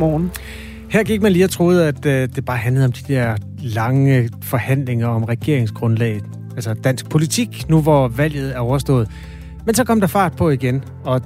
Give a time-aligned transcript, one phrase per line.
[0.00, 0.30] Godmorgen.
[0.90, 4.28] Her gik man lige og troede, at øh, det bare handlede om de der lange
[4.42, 6.24] forhandlinger om regeringsgrundlaget.
[6.54, 9.08] Altså dansk politik, nu hvor valget er overstået.
[9.66, 11.20] Men så kom der fart på igen, og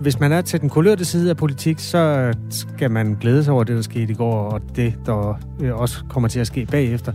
[0.00, 3.64] hvis man er til den kulørte side af politik, så skal man glæde sig over
[3.64, 7.12] det, der skete i går, og det, der øh, også kommer til at ske bagefter.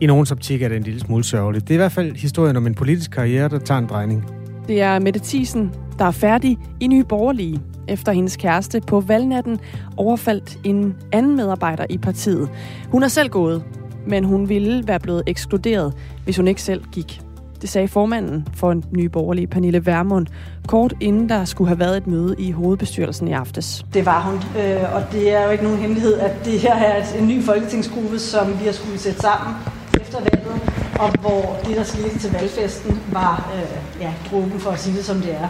[0.00, 1.68] I nogens optik er det en lille smule sørgeligt.
[1.68, 4.24] Det er i hvert fald historien om en politisk karriere, der tager en drejning.
[4.68, 5.70] Det er Mette Thiesen,
[6.02, 9.60] der er færdig i Nye Borgerlige, efter hendes kæreste på valgnatten
[9.96, 12.48] overfaldt en anden medarbejder i partiet.
[12.88, 13.64] Hun er selv gået,
[14.06, 17.20] men hun ville være blevet ekskluderet, hvis hun ikke selv gik.
[17.60, 20.26] Det sagde formanden for en ny borgerlig, Pernille Vermund,
[20.68, 23.84] kort inden der skulle have været et møde i hovedbestyrelsen i aftes.
[23.94, 27.18] Det var hun, øh, og det er jo ikke nogen hemmelighed, at det her er
[27.18, 29.54] en ny folketingsgruppe, som vi har skulle sætte sammen
[30.00, 30.62] efter valget,
[30.98, 35.04] og hvor det, der skete til valgfesten, var øh, ja, gruppen for at sige det,
[35.04, 35.48] som det er.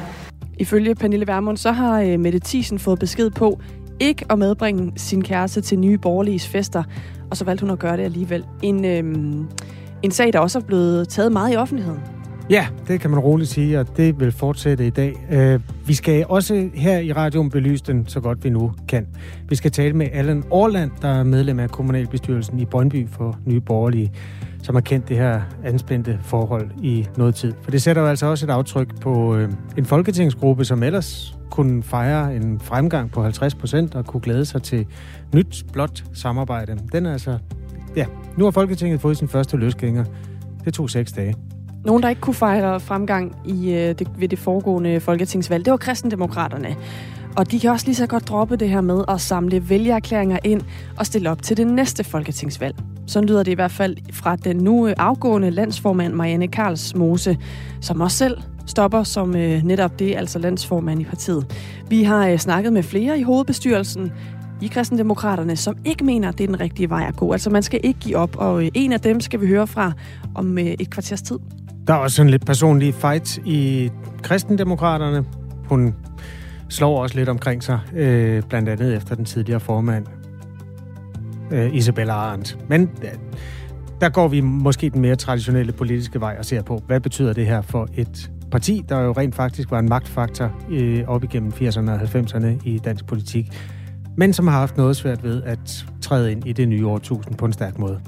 [0.59, 3.61] Ifølge Pernille Vermund, så har øh, Mette Thiesen fået besked på
[4.01, 6.83] ikke at medbringe sin kæreste til nye borgerliges fester,
[7.31, 8.45] og så valgte hun at gøre det alligevel.
[8.63, 9.47] En, øhm,
[10.03, 12.01] en sag, der også er blevet taget meget i offentligheden.
[12.51, 15.27] Ja, det kan man roligt sige, og det vil fortsætte i dag.
[15.31, 19.07] Øh, vi skal også her i radioen belyse den så godt vi nu kan.
[19.49, 23.61] Vi skal tale med Allan Orland, der er medlem af kommunalbestyrelsen i Brøndby for Nye
[23.61, 24.13] Borgerlige,
[24.63, 27.53] som har kendt det her anspændte forhold i noget tid.
[27.63, 31.83] For det sætter jo altså også et aftryk på øh, en folketingsgruppe, som ellers kunne
[31.83, 34.87] fejre en fremgang på 50 procent og kunne glæde sig til
[35.35, 36.79] nyt, blot samarbejde.
[36.93, 37.39] Den er altså...
[37.97, 40.05] Ja, nu har Folketinget fået sin første løsgænger.
[40.65, 41.35] Det tog seks dage.
[41.85, 45.77] Nogen, der ikke kunne fejre fremgang i, øh, det, ved det foregående folketingsvalg, det var
[45.77, 46.77] kristendemokraterne.
[47.37, 50.61] Og de kan også lige så godt droppe det her med at samle vælgererklæringer ind
[50.99, 52.77] og stille op til det næste folketingsvalg.
[53.07, 57.39] Så lyder det i hvert fald fra den nu øh, afgående landsformand Marianne Karls Mose,
[57.81, 58.37] som også selv
[58.67, 61.47] stopper som øh, netop det, altså landsformand i partiet.
[61.89, 64.13] Vi har øh, snakket med flere i hovedbestyrelsen
[64.63, 67.33] i kristendemokraterne, som ikke mener, at det er den rigtige vej at gå.
[67.33, 69.93] Altså man skal ikke give op, og øh, en af dem skal vi høre fra
[70.35, 71.39] om øh, et kvarters tid.
[71.87, 73.91] Der er også en lidt personlig fight i
[74.23, 75.25] kristendemokraterne.
[75.69, 75.95] Hun
[76.69, 80.07] slår også lidt omkring sig, øh, blandt andet efter den tidligere formand,
[81.53, 82.59] øh, Isabella Arendt.
[82.69, 83.11] Men øh,
[84.01, 87.47] der går vi måske den mere traditionelle politiske vej og ser på, hvad betyder det
[87.47, 91.91] her for et parti, der jo rent faktisk var en magtfaktor øh, op igennem 80'erne
[91.91, 93.53] og 90'erne i dansk politik,
[94.17, 97.45] men som har haft noget svært ved at træde ind i det nye årtusind på
[97.45, 98.01] en stærk måde.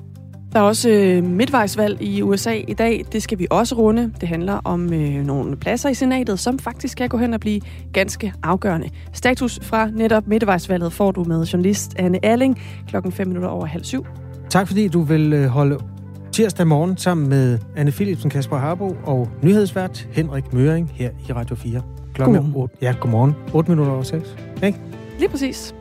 [0.55, 3.05] Der er også øh, midtvejsvalg i USA i dag.
[3.13, 4.13] Det skal vi også runde.
[4.21, 7.61] Det handler om øh, nogle pladser i senatet, som faktisk kan gå hen og blive
[7.93, 8.91] ganske afgørende.
[9.13, 13.85] Status fra netop midtvejsvalget får du med journalist Anne Alling klokken 5 minutter over halv
[13.85, 14.07] syv.
[14.51, 15.79] Tak fordi du vil øh, holde
[16.33, 21.57] tirsdag morgen sammen med Anne Philipsen, Kasper Harbo og nyhedsvært Henrik Møring her i Radio
[21.57, 21.81] 4.
[22.15, 22.63] Klokken Godmorgen.
[22.63, 23.35] 8, ja, godmorgen.
[23.53, 24.37] 8 minutter over 6.
[24.63, 24.79] Ikke?
[25.19, 25.75] Lige præcis.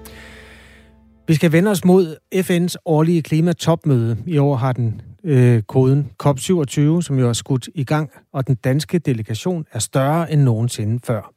[1.27, 4.17] Vi skal vende os mod FN's årlige klimatopmøde.
[4.27, 8.55] I år har den øh, koden COP27, som jo er skudt i gang, og den
[8.55, 11.33] danske delegation er større end nogensinde før.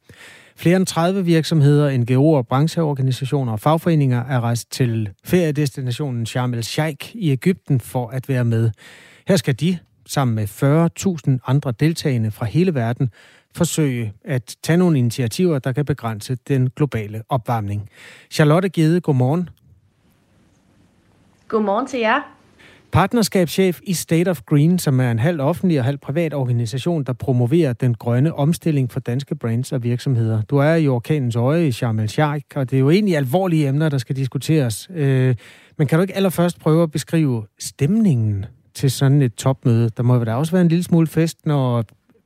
[0.55, 7.31] Flere end 30 virksomheder, NGO'er, brancheorganisationer og fagforeninger er rejst til feriedestinationen Sharm el-Sheikh i
[7.31, 8.71] Ægypten for at være med.
[9.27, 9.77] Her skal de,
[10.07, 10.47] sammen med
[11.37, 13.09] 40.000 andre deltagende fra hele verden,
[13.55, 17.89] forsøge at tage nogle initiativer, der kan begrænse den globale opvarmning.
[18.31, 19.49] Charlotte Gede, godmorgen.
[21.47, 22.21] Godmorgen til jer.
[22.91, 27.13] Partnerskabschef i State of Green, som er en halv offentlig og halv privat organisation, der
[27.13, 30.41] promoverer den grønne omstilling for danske brands og virksomheder.
[30.41, 33.89] Du er i orkanens øje i Sharm el-Sheikh, og det er jo egentlig alvorlige emner,
[33.89, 34.89] der skal diskuteres.
[34.93, 35.35] Øh,
[35.77, 39.89] men kan du ikke allerførst prøve at beskrive stemningen til sådan et topmøde?
[39.89, 41.83] Der må da også være en lille smule fest, når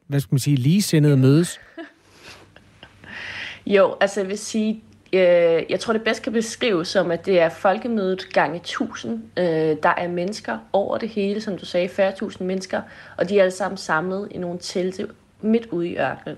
[0.07, 1.59] hvad skal man sige, ligesindede mødes.
[3.65, 7.39] Jo, altså jeg vil sige, øh, jeg tror det bedst kan beskrives som, at det
[7.39, 9.23] er folkemødet gange 1000.
[9.37, 9.45] Øh,
[9.83, 12.81] der er mennesker over det hele, som du sagde, 40.000 mennesker,
[13.17, 15.07] og de er alle sammen samlet i nogle telte
[15.41, 16.37] midt ude i ørkenen.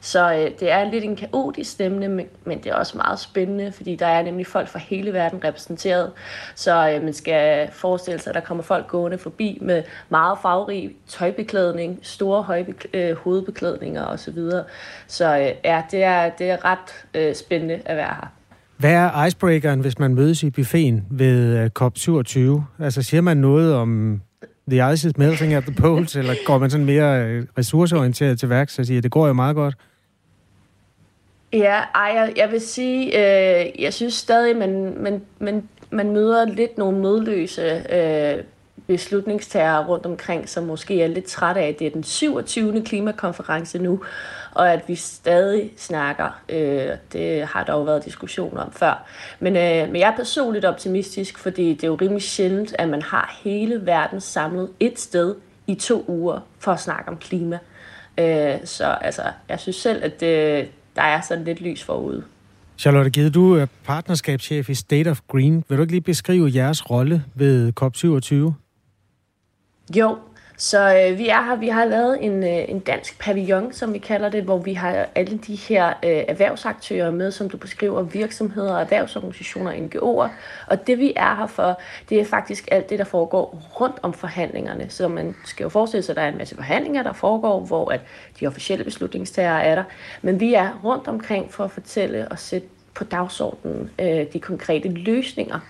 [0.00, 3.72] Så øh, det er lidt en kaotisk stemning, men, men det er også meget spændende,
[3.72, 6.10] fordi der er nemlig folk fra hele verden repræsenteret.
[6.54, 10.90] Så øh, man skal forestille sig, at der kommer folk gående forbi med meget farverig
[11.08, 14.38] tøjbeklædning, store højbekl- øh, hovedbeklædninger osv.
[15.06, 18.32] Så øh, ja, det er, det er ret øh, spændende at være her.
[18.76, 22.60] Hvad er icebreakeren, hvis man mødes i buffeten ved øh, COP27?
[22.84, 24.20] Altså siger man noget om
[24.68, 28.48] the ice is melting at the poles, eller går man sådan mere øh, ressourceorienteret til
[28.48, 29.74] værks og siger, det går jo meget godt?
[31.52, 36.44] Ja, ej, jeg, jeg vil sige, øh, jeg synes stadig, man, man, man, man møder
[36.44, 37.62] lidt nogle nødløse
[37.92, 38.44] øh,
[38.86, 42.82] beslutningstager rundt omkring, som måske er lidt trætte af, at det er den 27.
[42.84, 44.00] klimakonference nu,
[44.52, 46.42] og at vi stadig snakker.
[46.48, 49.06] Øh, det har der jo været diskussioner om før.
[49.40, 53.02] Men, øh, men jeg er personligt optimistisk, fordi det er jo rimelig sjældent, at man
[53.02, 55.34] har hele verden samlet et sted
[55.66, 57.58] i to uger for at snakke om klima.
[58.18, 62.24] Øh, så altså, jeg synes selv, at det, der er sådan lidt lys forude.
[62.78, 65.64] Charlotte Gede, du er partnerskabschef i State of Green.
[65.68, 68.61] Vil du ikke lige beskrive jeres rolle ved COP27?
[69.90, 70.18] Jo,
[70.56, 73.98] så øh, vi er her, vi har lavet en, øh, en dansk pavillon, som vi
[73.98, 78.78] kalder det, hvor vi har alle de her øh, erhvervsaktører med, som du beskriver, virksomheder,
[78.78, 80.30] erhvervsorganisationer, NGO'er.
[80.66, 84.12] Og det vi er her for, det er faktisk alt det, der foregår rundt om
[84.12, 84.86] forhandlingerne.
[84.90, 87.90] Så man skal jo forestille sig, at der er en masse forhandlinger, der foregår, hvor
[87.90, 88.00] at
[88.40, 89.84] de officielle beslutningstager er der.
[90.22, 94.88] Men vi er rundt omkring for at fortælle og sætte på dagsordenen øh, de konkrete
[94.88, 95.60] løsninger,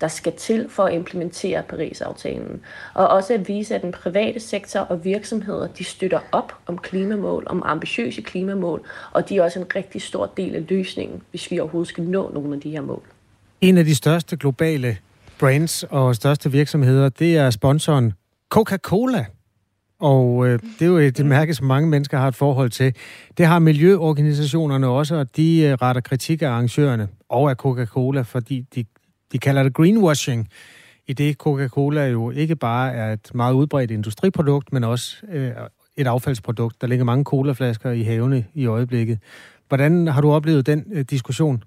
[0.00, 2.60] der skal til for at implementere Paris-aftalen.
[2.94, 7.46] Og også at vise, at den private sektor og virksomheder, de støtter op om klimamål,
[7.46, 11.60] om ambitiøse klimamål, og de er også en rigtig stor del af løsningen, hvis vi
[11.60, 13.02] overhovedet skal nå nogle af de her mål.
[13.60, 14.96] En af de største globale
[15.38, 18.12] brands og største virksomheder, det er sponsoren
[18.54, 19.24] Coca-Cola.
[20.00, 22.94] Og øh, det er jo et mærke, som mange mennesker har et forhold til.
[23.38, 28.60] Det har miljøorganisationerne også, og de øh, retter kritik af arrangørerne og af Coca-Cola, fordi
[28.74, 28.84] de
[29.32, 30.48] de kalder det greenwashing,
[31.06, 35.50] i det Coca-Cola jo ikke bare er et meget udbredt industriprodukt, men også øh,
[35.96, 36.80] et affaldsprodukt.
[36.80, 39.18] Der ligger mange colaflasker i havene i øjeblikket.
[39.68, 41.62] Hvordan har du oplevet den øh, diskussion?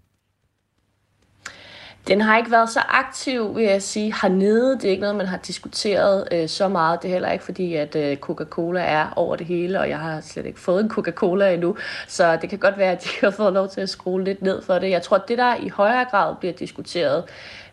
[2.10, 4.74] Den har ikke været så aktiv, vil jeg sige, hernede.
[4.76, 7.02] Det er ikke noget, man har diskuteret øh, så meget.
[7.02, 10.22] Det er heller ikke fordi, at øh, Coca-Cola er over det hele, og jeg har
[10.22, 11.78] slet ikke fået en Coca-Cola endnu.
[12.08, 14.62] Så det kan godt være, at de har fået lov til at skrue lidt ned
[14.62, 14.90] for det.
[14.90, 17.24] Jeg tror, at det, der i højere grad bliver diskuteret,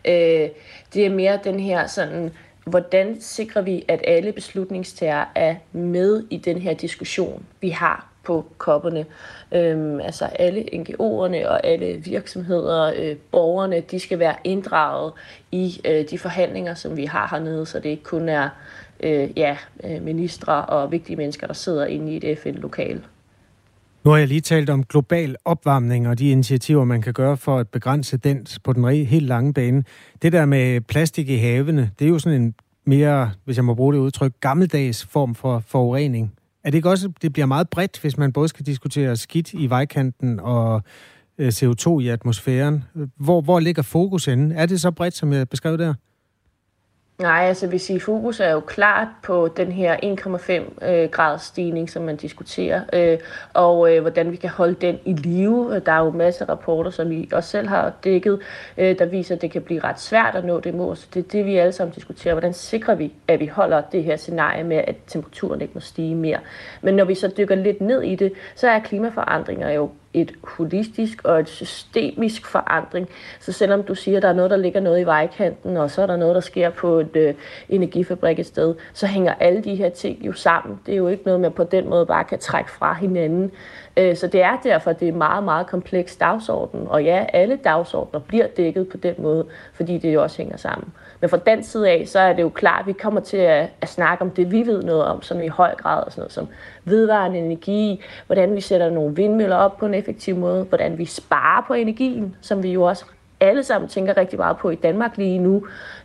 [0.05, 0.49] øh,
[0.93, 2.31] det er mere den her sådan
[2.65, 8.45] hvordan sikrer vi, at alle beslutningstager er med i den her diskussion, vi har på
[8.57, 9.05] kopperne.
[9.51, 15.13] Øhm, altså alle NGO'erne og alle virksomheder, øh, borgerne, de skal være inddraget
[15.51, 18.49] i øh, de forhandlinger, som vi har hernede, så det ikke kun er
[19.03, 23.01] øh, ja, øh, ministre og vigtige mennesker, der sidder inde i et FN-lokal.
[24.03, 27.57] Nu har jeg lige talt om global opvarmning og de initiativer, man kan gøre for
[27.57, 29.83] at begrænse den på den helt lange bane.
[30.21, 33.73] Det der med plastik i havene, det er jo sådan en mere, hvis jeg må
[33.73, 36.33] bruge det udtryk, gammeldags form for forurening.
[36.63, 39.69] Er det ikke også, det bliver meget bredt, hvis man både skal diskutere skidt i
[39.69, 40.81] vejkanten og
[41.37, 42.83] øh, CO2 i atmosfæren?
[43.17, 44.55] Hvor, hvor ligger fokus henne?
[44.55, 45.93] Er det så bredt, som jeg beskrev der?
[47.21, 49.97] Nej, altså hvis I fokus er jo klart på den her
[50.81, 53.17] 1,5 øh, grads stigning, som man diskuterer, øh,
[53.53, 55.79] og øh, hvordan vi kan holde den i live.
[55.79, 58.39] Der er jo masser af rapporter, som vi også selv har dækket,
[58.77, 60.97] øh, der viser, at det kan blive ret svært at nå det mål.
[60.97, 62.33] Så det er det, vi alle sammen diskuterer.
[62.33, 66.15] Hvordan sikrer vi, at vi holder det her scenarie med, at temperaturen ikke må stige
[66.15, 66.39] mere?
[66.81, 69.89] Men når vi så dykker lidt ned i det, så er klimaforandringer jo
[70.21, 73.09] et holistisk og et systemisk forandring.
[73.39, 76.01] Så selvom du siger, at der er noget, der ligger noget i vejkanten, og så
[76.01, 77.33] er der noget, der sker på et øh,
[77.69, 80.79] energifabrik et sted, så hænger alle de her ting jo sammen.
[80.85, 83.51] Det er jo ikke noget, man på den måde bare kan trække fra hinanden.
[83.97, 86.87] Øh, så det er derfor, det er en meget, meget kompleks dagsorden.
[86.87, 90.93] Og ja, alle dagsordner bliver dækket på den måde, fordi det jo også hænger sammen.
[91.21, 93.69] Men fra den side af, så er det jo klart, at vi kommer til at,
[93.81, 96.31] at snakke om det, vi ved noget om, som i høj grad er sådan noget
[96.31, 96.47] som
[96.85, 101.63] vedvarende energi, hvordan vi sætter nogle vindmøller op på en effektiv måde, hvordan vi sparer
[101.67, 103.05] på energien, som vi jo også
[103.39, 105.63] alle sammen tænker rigtig meget på i Danmark lige nu.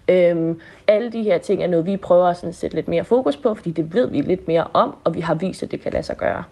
[0.08, 3.36] Øhm, alle de her ting er noget, vi prøver at sådan sætte lidt mere fokus
[3.36, 5.92] på, fordi det ved vi lidt mere om, og vi har vist, at det kan
[5.92, 6.44] lade sig gøre.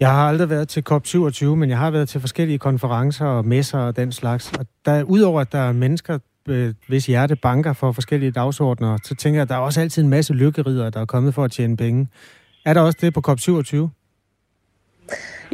[0.00, 3.78] Jeg har aldrig været til COP27, men jeg har været til forskellige konferencer og messer
[3.78, 4.52] og den slags.
[4.58, 6.18] Og der, udover at der er mennesker,
[6.50, 10.02] øh, hvis hjerte banker for forskellige dagsordner, så tænker jeg, at der er også altid
[10.02, 12.08] en masse lykkerider, der er kommet for at tjene penge.
[12.64, 13.88] Er der også det på COP27?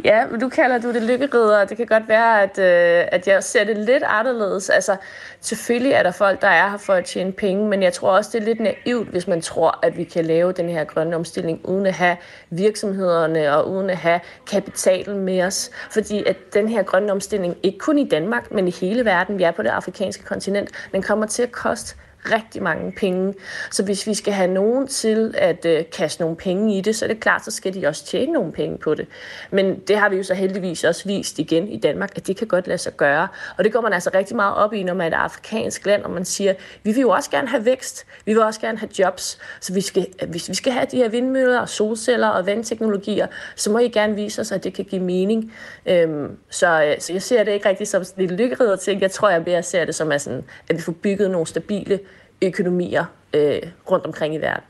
[0.03, 3.43] Ja, men du kalder du det lykkerider, det kan godt være, at, øh, at jeg
[3.43, 4.69] ser det lidt anderledes.
[4.69, 4.95] Altså,
[5.41, 8.29] selvfølgelig er der folk, der er her for at tjene penge, men jeg tror også,
[8.33, 11.61] det er lidt naivt, hvis man tror, at vi kan lave den her grønne omstilling,
[11.63, 12.17] uden at have
[12.49, 14.19] virksomhederne og uden at have
[14.51, 15.71] kapitalen med os.
[15.91, 19.43] Fordi at den her grønne omstilling, ikke kun i Danmark, men i hele verden, vi
[19.43, 21.95] er på det afrikanske kontinent, den kommer til at koste
[22.25, 23.33] rigtig mange penge.
[23.71, 27.05] Så hvis vi skal have nogen til at øh, kaste nogle penge i det, så
[27.05, 29.07] er det klart, så skal de også tjene nogle penge på det.
[29.51, 32.47] Men det har vi jo så heldigvis også vist igen i Danmark, at det kan
[32.47, 33.27] godt lade sig gøre.
[33.57, 36.03] Og det går man altså rigtig meget op i, når man er et afrikansk land,
[36.03, 38.89] og man siger, vi vil jo også gerne have vækst, vi vil også gerne have
[38.99, 42.45] jobs, så vi skal, øh, hvis vi skal have de her vindmøller og solceller og
[42.45, 45.53] vandteknologier, så må I gerne vise os, at det kan give mening.
[45.85, 48.99] Øhm, så, øh, så jeg ser det ikke rigtig som lidt lykkerider til.
[48.99, 51.99] Jeg tror, jeg mere ser det som, at, sådan, at vi får bygget nogle stabile
[52.41, 54.63] økonomier øh, rundt omkring i verden.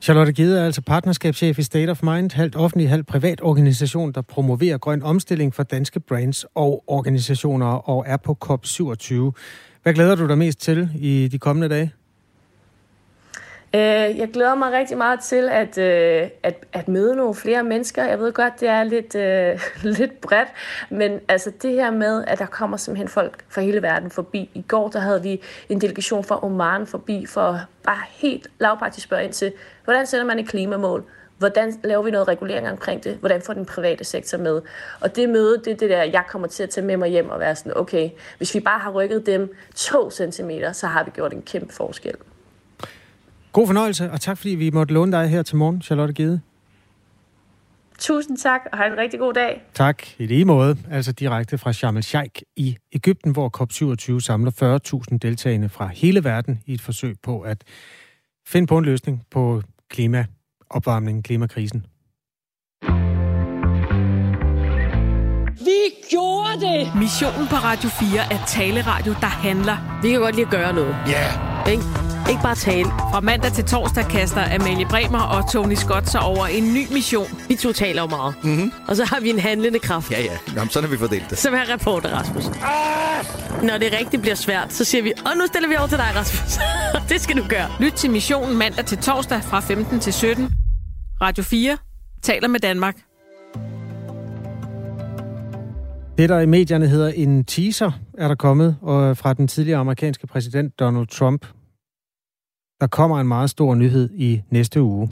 [0.00, 4.22] Charlotte Gide er altså partnerskabschef i State of Mind, halvt offentlig, halvt privat organisation, der
[4.22, 9.14] promoverer grøn omstilling for danske brands og organisationer og er på COP27.
[9.82, 11.92] Hvad glæder du dig mest til i de kommende dage?
[13.74, 18.04] Øh, jeg glæder mig rigtig meget til at, øh, at, at møde nogle flere mennesker.
[18.04, 19.60] Jeg ved godt, det er lidt, øh,
[19.98, 20.48] lidt bredt,
[20.90, 24.50] men altså det her med, at der kommer simpelthen folk fra hele verden forbi.
[24.54, 29.24] I går der havde vi en delegation fra Oman forbi for bare helt lavpraktisk spørge
[29.24, 29.52] ind til,
[29.84, 31.04] hvordan sætter man et klimamål?
[31.38, 33.16] Hvordan laver vi noget regulering omkring det?
[33.16, 34.62] Hvordan får den private sektor med?
[35.00, 37.30] Og det møde, det er det der, jeg kommer til at tage med mig hjem
[37.30, 41.10] og være sådan, okay, hvis vi bare har rykket dem to centimeter, så har vi
[41.10, 42.14] gjort en kæmpe forskel.
[43.52, 46.40] God fornøjelse, og tak fordi vi måtte låne dig her til morgen, Charlotte Gede.
[47.98, 49.62] Tusind tak, og have en rigtig god dag.
[49.74, 50.76] Tak, i lige måde.
[50.90, 54.78] Altså direkte fra Sharm el-Sheikh i Ægypten, hvor COP27 samler
[55.12, 57.64] 40.000 deltagende fra hele verden i et forsøg på at
[58.46, 61.86] finde på en løsning på klimaopvarmningen, klimakrisen.
[65.64, 65.80] Vi
[66.10, 67.00] gjorde det!
[67.00, 70.00] Missionen på Radio 4 er taleradio, der handler.
[70.02, 70.96] Vi kan godt lide at gøre noget.
[71.06, 71.12] Ja!
[71.12, 71.49] Yeah.
[71.68, 71.82] Ikke?
[72.30, 72.84] Ikke bare tale.
[72.84, 77.26] Fra mandag til torsdag kaster Amalie Bremer og Tony Scott sig over en ny mission.
[77.48, 78.34] Vi to taler jo meget.
[78.42, 78.72] Mm-hmm.
[78.88, 80.10] Og så har vi en handlende kraft.
[80.10, 80.38] Ja, ja.
[80.54, 81.38] Jamen, sådan har vi fordelt det.
[81.38, 82.44] Som er reporter, Rasmus.
[82.46, 83.62] Ah!
[83.62, 86.12] Når det rigtig bliver svært, så siger vi, og nu stiller vi over til dig,
[86.16, 86.58] Rasmus.
[87.10, 87.68] det skal du gøre.
[87.80, 90.50] Lyt til missionen mandag til torsdag fra 15 til 17.
[91.22, 91.78] Radio 4
[92.22, 93.09] taler med Danmark.
[96.20, 99.78] Det, der i medierne hedder en teaser, er der kommet og øh, fra den tidligere
[99.78, 101.46] amerikanske præsident Donald Trump.
[102.80, 105.08] Der kommer en meget stor nyhed i næste uge.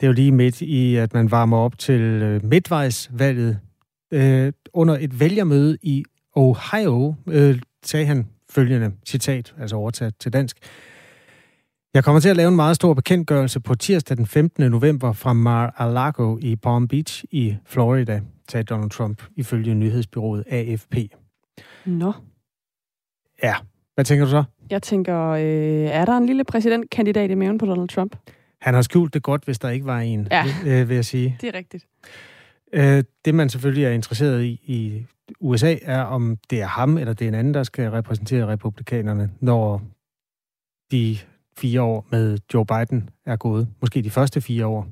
[0.00, 3.58] Det er jo lige midt i, at man varmer op til øh, midtvejsvalget.
[4.12, 10.56] Øh, under et vælgermøde i Ohio øh, sagde han følgende citat, altså overtaget til dansk.
[11.94, 14.70] Jeg kommer til at lave en meget stor bekendtgørelse på tirsdag den 15.
[14.70, 20.94] november fra Mar-a-Lago i Palm Beach i Florida, sagde Donald Trump ifølge nyhedsbyrået AFP.
[21.86, 22.12] Nå.
[23.42, 23.54] Ja,
[23.94, 24.44] hvad tænker du så?
[24.70, 25.42] Jeg tænker, øh,
[25.90, 28.16] er der en lille præsidentkandidat i maven på Donald Trump?
[28.60, 30.44] Han har skjult det godt, hvis der ikke var en, Ja.
[30.66, 31.38] øh, vil jeg sige.
[31.40, 31.86] Det er rigtigt.
[32.72, 35.06] Øh, det, man selvfølgelig er interesseret i i
[35.40, 39.30] USA, er, om det er ham eller det er en anden, der skal repræsentere republikanerne,
[39.40, 39.82] når
[40.92, 41.18] de
[41.58, 43.68] fire år med Joe Biden er gået.
[43.80, 44.88] Måske de første fire år.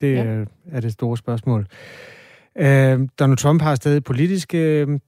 [0.00, 0.44] Det Ja.
[0.70, 1.66] er det store spørgsmål.
[2.58, 4.98] Øh, Donald Trump har stadig politiske, øh,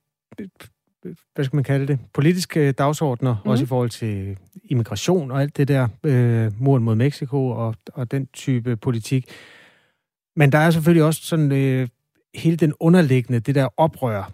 [1.35, 3.51] hvad skal man kalde det, politiske dagsordner, mm.
[3.51, 8.11] også i forhold til immigration og alt det der, øh, muren mod Mexico og, og
[8.11, 9.31] den type politik.
[10.37, 11.89] Men der er selvfølgelig også sådan øh,
[12.35, 14.33] hele den underliggende, det der oprør,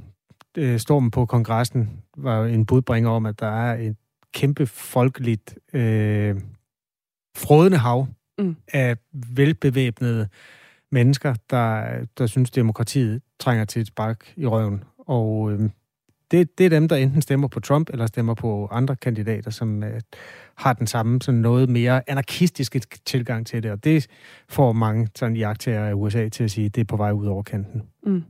[0.59, 3.97] øh, stormen på kongressen var jo en budbringer om, at der er et
[4.35, 6.37] kæmpe folkeligt øh,
[7.37, 8.07] frådende hav
[8.39, 8.57] Mm.
[8.73, 10.29] af velbevæbnede
[10.93, 11.85] mennesker, der,
[12.19, 14.85] der synes, demokratiet trænger til et spark i røven.
[14.99, 15.71] Og øh,
[16.31, 19.83] det, det er dem, der enten stemmer på Trump, eller stemmer på andre kandidater, som
[19.85, 20.01] øh,
[20.55, 23.71] har den samme sådan noget mere anarkistiske tilgang til det.
[23.71, 24.07] Og det
[24.49, 27.27] får mange sådan jagttager af USA til at sige, at det er på vej ud
[27.27, 27.83] over kanten.
[28.07, 28.23] Mm.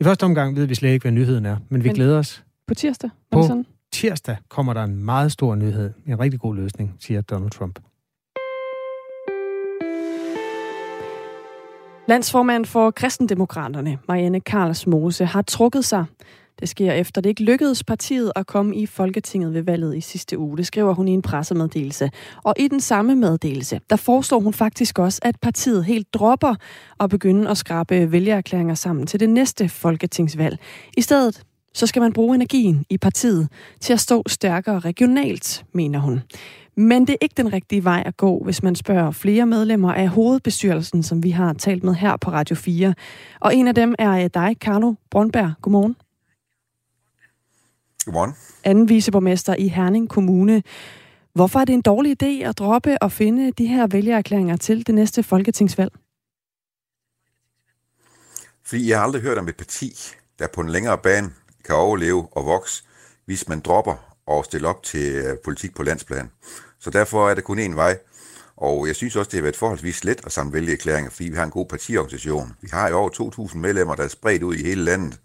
[0.00, 2.44] I første omgang ved vi slet ikke, hvad nyheden er, men vi Men- glæder os.
[2.66, 3.10] På tirsdag?
[3.30, 3.66] På- sådan?
[3.92, 5.92] Tirsdag kommer der en meget stor nyhed.
[6.06, 7.78] En rigtig god løsning, siger Donald Trump.
[12.08, 16.04] Landsformand for Kristendemokraterne, Marianne Karls Mose, har trukket sig.
[16.60, 20.38] Det sker efter det ikke lykkedes partiet at komme i Folketinget ved valget i sidste
[20.38, 20.56] uge.
[20.56, 22.10] Det skriver hun i en pressemeddelelse.
[22.44, 26.54] Og i den samme meddelelse, der foreslår hun faktisk også, at partiet helt dropper
[26.98, 30.58] og begynde at skrabe vælgererklæringer sammen til det næste folketingsvalg.
[30.96, 31.42] I stedet
[31.74, 33.48] så skal man bruge energien i partiet
[33.80, 36.22] til at stå stærkere regionalt, mener hun.
[36.76, 40.08] Men det er ikke den rigtige vej at gå, hvis man spørger flere medlemmer af
[40.08, 42.94] hovedbestyrelsen, som vi har talt med her på Radio 4.
[43.40, 45.52] Og en af dem er øh, dig, Carlo Brøndberg.
[45.62, 45.96] Godmorgen.
[48.04, 48.32] Godmorgen.
[48.64, 50.62] Anden viceborgmester i Herning Kommune.
[51.34, 54.94] Hvorfor er det en dårlig idé at droppe og finde de her vælgererklæringer til det
[54.94, 55.92] næste folketingsvalg?
[58.64, 59.92] Fordi jeg har aldrig hørt om et parti,
[60.38, 61.30] der på en længere bane
[61.64, 62.84] kan overleve og vokse,
[63.26, 66.30] hvis man dropper og stiller op til øh, politik på landsplan.
[66.80, 67.98] Så derfor er det kun én vej.
[68.56, 71.44] Og jeg synes også, det har været forholdsvis let at samle vælgeerklæringer, fordi vi har
[71.44, 72.52] en god partiorganisation.
[72.60, 73.10] Vi har jo over
[73.48, 75.20] 2.000 medlemmer, der er spredt ud i hele landet.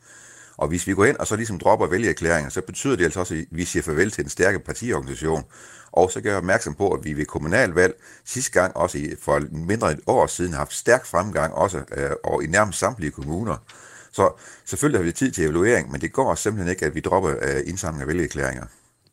[0.57, 3.33] Og hvis vi går ind og så ligesom dropper vælgeerklæringer, så betyder det altså også,
[3.33, 5.43] at vi siger farvel til en stærke partiorganisation.
[5.91, 7.93] Og så gør jeg opmærksom på, at vi ved kommunalvalg
[8.25, 12.09] sidste gang, også for mindre end et år siden, har haft stærk fremgang også øh,
[12.23, 13.57] og i nærmest samtlige kommuner.
[14.17, 14.31] Så
[14.65, 17.61] selvfølgelig har vi tid til evaluering, men det går simpelthen ikke, at vi dropper øh,
[17.65, 18.65] indsamling af vælgererklæringer.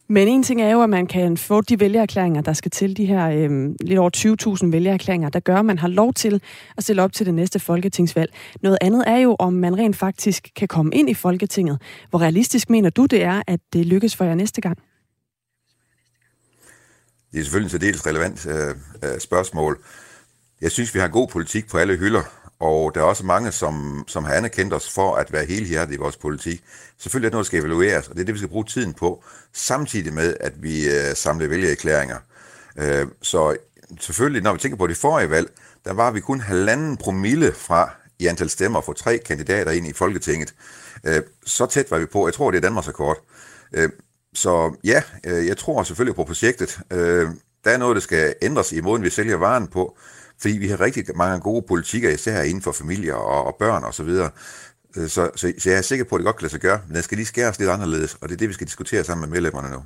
[0.08, 3.04] Men en ting er jo, at man kan få de vælgererklæringer, der skal til, de
[3.06, 4.10] her øh, lidt over
[4.64, 6.42] 20.000 vælgererklæringer, der gør, at man har lov til
[6.76, 8.34] at stille op til det næste folketingsvalg.
[8.62, 11.82] Noget andet er jo, om man rent faktisk kan komme ind i Folketinget.
[12.10, 14.78] Hvor realistisk mener du, det er, at det lykkes for jer næste gang?
[17.32, 19.84] Det er selvfølgelig et særdeles relevant øh, øh, spørgsmål.
[20.60, 22.22] Jeg synes, vi har god politik på alle hylder,
[22.64, 25.96] og der er også mange, som, som har anerkendt os for at være helhjertet i
[25.96, 26.62] vores politik.
[26.98, 28.94] Selvfølgelig er det noget, der skal evalueres, og det er det, vi skal bruge tiden
[28.94, 32.16] på, samtidig med, at vi øh, samler vælgererklæringer.
[32.78, 33.56] Øh, så
[34.00, 35.50] selvfølgelig, når vi tænker på det forrige valg,
[35.84, 39.92] der var vi kun halvanden promille fra i antal stemmer for tre kandidater ind i
[39.92, 40.54] Folketinget.
[41.04, 42.26] Øh, så tæt var vi på.
[42.26, 43.18] Jeg tror, det er Danmarks rekord.
[43.72, 43.88] Øh,
[44.34, 46.78] så ja, øh, jeg tror selvfølgelig på projektet.
[46.90, 47.28] Øh,
[47.64, 49.96] der er noget, der skal ændres i måden, vi sælger varen på,
[50.40, 54.08] fordi vi har rigtig mange gode politikker, især inden for familier og, og børn osv.
[54.08, 54.28] Så,
[54.96, 56.80] øh, så, så, så jeg er sikker på, at det godt kan lade sig gøre,
[56.86, 59.30] men det skal lige skæres lidt anderledes, og det er det, vi skal diskutere sammen
[59.30, 59.82] med medlemmerne nu.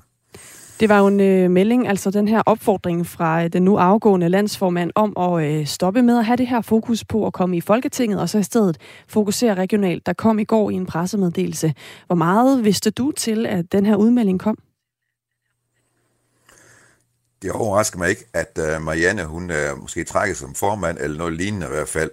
[0.81, 4.29] Det var jo en øh, melding, altså den her opfordring fra øh, den nu afgående
[4.29, 7.61] landsformand om at øh, stoppe med at have det her fokus på at komme i
[7.61, 8.77] Folketinget, og så i stedet
[9.09, 10.07] fokusere regionalt.
[10.07, 11.75] Der kom i går i en pressemeddelelse.
[12.07, 14.59] Hvor meget vidste du til, at den her udmelding kom?
[17.43, 21.33] Det overrasker mig ikke, at øh, Marianne, hun øh, måske trækker som formand, eller noget
[21.33, 22.11] lignende i hvert fald.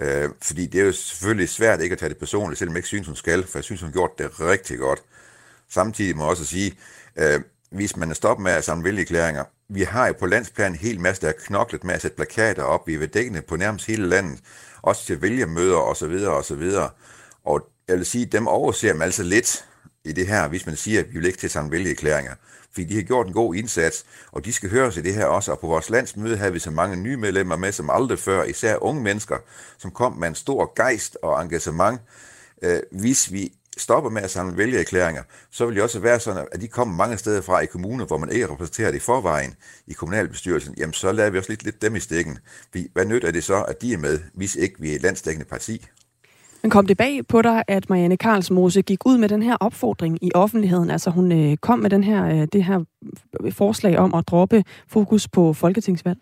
[0.00, 2.88] Uh, fordi det er jo selvfølgelig svært ikke at tage det personligt, selvom jeg ikke
[2.88, 5.02] synes, hun skal, for jeg synes, hun har gjort det rigtig godt.
[5.70, 6.78] Samtidig må jeg også sige,
[7.16, 10.78] uh, hvis man er stoppet med at samle vælgerklæringer, vi har jo på landsplan en
[10.78, 12.86] hel masse, der er knoklet med at sætte plakater op.
[12.86, 14.38] Vi er dækkende på nærmest hele landet,
[14.82, 16.26] også til vælgermøder osv.
[16.26, 16.72] osv.
[17.44, 19.64] Og jeg vil sige, dem overser man altså lidt
[20.04, 22.34] i det her, hvis man siger, at vi vil ikke til samle vælgerklæringer
[22.72, 25.52] fordi de har gjort en god indsats, og de skal høres i det her også.
[25.52, 28.82] Og på vores landsmøde havde vi så mange nye medlemmer med, som aldrig før, især
[28.82, 29.36] unge mennesker,
[29.78, 32.00] som kom med en stor gejst og engagement.
[32.62, 36.60] Øh, hvis vi stopper med at samle vælgererklæringer, så vil det også være sådan, at
[36.60, 39.54] de kommer mange steder fra i kommuner, hvor man ikke repræsenterer det i forvejen
[39.86, 42.38] i kommunalbestyrelsen, jamen så lader vi også lidt, lidt dem i stikken.
[42.92, 45.86] Hvad nytter det så, at de er med, hvis ikke vi er et landsdækkende parti?
[46.62, 50.24] Men kom det bag på dig, at Marianne Karlsmose gik ud med den her opfordring
[50.24, 50.90] i offentligheden?
[50.90, 52.84] Altså hun øh, kom med den her, øh, det her
[53.40, 56.18] øh, forslag om at droppe fokus på folketingsvalg?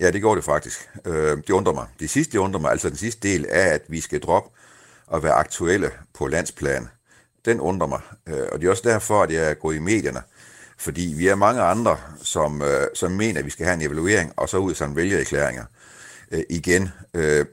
[0.00, 0.90] Ja, det gjorde det faktisk.
[1.04, 1.86] Øh, det undrer mig.
[2.00, 4.50] Det sidste, det undrer mig, altså den sidste del af, at vi skal droppe
[5.14, 6.88] at være aktuelle på landsplan.
[7.44, 8.00] Den undrer mig.
[8.28, 10.22] Øh, og det er også derfor, at jeg er gået i medierne.
[10.78, 14.32] Fordi vi er mange andre, som, øh, som mener, at vi skal have en evaluering,
[14.36, 15.64] og så ud som vælgererklæringer
[16.30, 16.88] øh, igen.
[17.14, 17.44] Øh,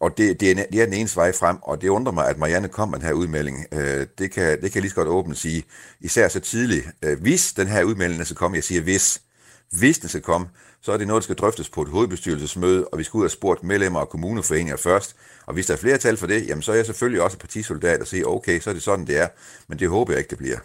[0.00, 2.38] og det, det, er, det er den eneste vej frem, og det undrer mig, at
[2.38, 3.66] Marianne kom med den her udmelding.
[3.72, 5.64] Øh, det, kan, det kan jeg lige så godt åbent sige,
[6.00, 6.86] især så tidligt.
[7.02, 9.22] Øh, hvis den her udmelding skal komme, jeg siger hvis,
[9.70, 10.46] hvis den skal komme,
[10.82, 13.30] så er det noget, der skal drøftes på et hovedbestyrelsesmøde, og vi skal ud og
[13.30, 15.16] spurgt medlemmer af kommuneforeninger først.
[15.46, 18.06] Og hvis der er flertal for det, jamen så er jeg selvfølgelig også partisoldat og
[18.06, 19.28] siger, okay, så er det sådan, det er.
[19.68, 20.58] Men det håber jeg ikke, det bliver.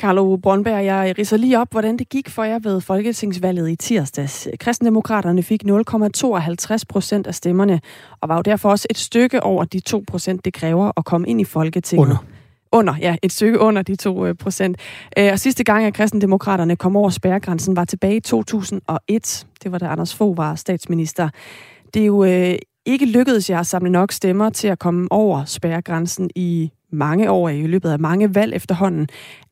[0.00, 4.48] Carlo Brøndberg, jeg riser lige op, hvordan det gik for jer ved Folketingsvalget i tirsdags.
[4.60, 7.80] Kristendemokraterne fik 0,52 procent af stemmerne,
[8.20, 11.28] og var jo derfor også et stykke over de 2 procent, det kræver at komme
[11.28, 12.06] ind i Folketinget.
[12.06, 12.24] Under.
[12.72, 14.76] Under, ja, et stykke under de 2 øh, procent.
[15.18, 19.46] Øh, og sidste gang, at kristendemokraterne kom over spærregrænsen, var tilbage i 2001.
[19.62, 21.28] Det var da Anders Fogh var statsminister.
[21.94, 22.54] Det er jo øh,
[22.86, 27.48] ikke lykkedes jer at samle nok stemmer til at komme over spærregrænsen i mange år
[27.48, 29.08] i løbet af mange valg efterhånden.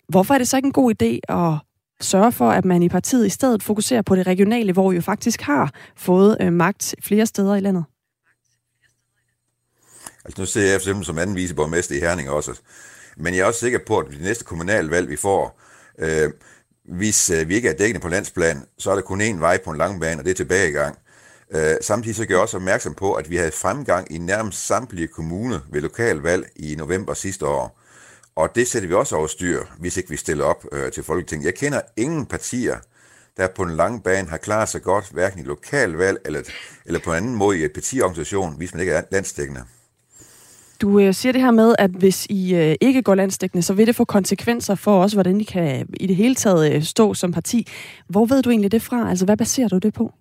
[0.08, 1.58] Hvorfor er det så ikke en god idé at
[2.00, 5.02] sørge for, at man i partiet i stedet fokuserer på det regionale, hvor vi jo
[5.02, 7.84] faktisk har fået øh, magt flere steder i landet?
[10.24, 12.60] Altså nu ser jeg for som anden viceborgmester i Herning også.
[13.16, 15.60] Men jeg er også sikker på, at det næste kommunalvalg, vi får,
[15.98, 16.30] øh,
[16.84, 19.70] hvis øh, vi ikke er dækkende på landsplan, så er der kun én vej på
[19.70, 20.98] en lang bane, og det er tilbagegang.
[21.54, 25.08] Øh, samtidig så gør jeg også opmærksom på, at vi havde fremgang i nærmest samtlige
[25.08, 27.80] kommuner ved lokalvalg i november sidste år.
[28.38, 31.46] Og det sætter vi også over styr, hvis ikke vi stiller op øh, til Folketinget.
[31.46, 32.76] Jeg kender ingen partier,
[33.36, 36.42] der på en lang bane har klaret sig godt, hverken i lokalvalg eller,
[36.86, 39.60] eller på en anden måde i et partiorganisation, hvis man ikke er landstækkende.
[40.82, 43.86] Du øh, siger det her med, at hvis I øh, ikke går landstækkende, så vil
[43.86, 47.32] det få konsekvenser for os, hvordan I kan i det hele taget øh, stå som
[47.32, 47.66] parti.
[48.08, 49.10] Hvor ved du egentlig det fra?
[49.10, 50.12] Altså, hvad baserer du det på?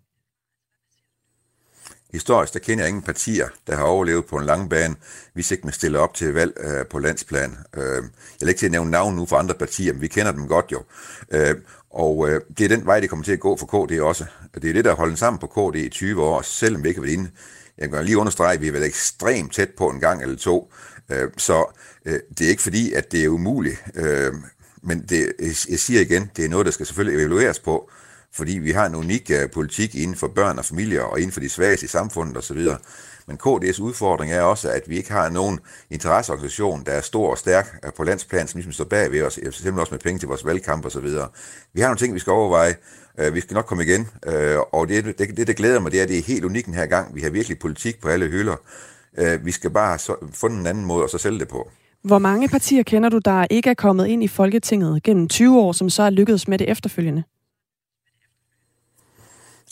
[2.11, 4.95] Historisk, der kender jeg ingen partier, der har overlevet på en lang bane,
[5.33, 7.57] hvis ikke man stiller op til valg øh, på landsplan.
[7.77, 8.01] Øh, jeg
[8.39, 10.65] vil ikke til at nævne navn nu for andre partier, men vi kender dem godt
[10.71, 10.83] jo.
[11.31, 11.55] Øh,
[11.89, 14.25] og øh, det er den vej, det kommer til at gå for KD også.
[14.55, 16.99] Det er det, der har holdt sammen på KD i 20 år, selvom vi ikke
[16.99, 17.29] har været inde.
[17.77, 20.71] Jeg kan lige understrege, at vi har været ekstremt tæt på en gang eller to.
[21.09, 23.83] Øh, så øh, det er ikke fordi, at det er umuligt.
[23.95, 24.33] Øh,
[24.83, 25.33] men det,
[25.69, 27.89] jeg siger igen, det er noget, der skal selvfølgelig evalueres på
[28.33, 31.39] fordi vi har en unik uh, politik inden for børn og familier og inden for
[31.39, 32.67] de svageste i samfundet osv.
[33.27, 35.59] Men KD's udfordring er også, at vi ikke har nogen
[35.89, 39.37] interesseorganisation, der er stor og stærk øh, på landsplan, som ligesom står bag ved os,
[39.37, 41.27] øh, simpelthen også med penge til vores valgkamp og så videre.
[41.73, 42.75] Vi har nogle ting, vi skal overveje.
[43.19, 45.99] Øh, vi skal nok komme igen, øh, og det, det, det, der glæder mig, det
[45.99, 47.15] er, at det er helt unikt den her gang.
[47.15, 48.55] Vi har virkelig politik på alle hylder.
[49.43, 51.69] Vi skal bare finde en anden måde at så sælge det på.
[52.03, 55.71] Hvor mange partier kender du, der ikke er kommet ind i Folketinget gennem 20 år,
[55.71, 57.23] som så er lykkedes med det efterfølgende?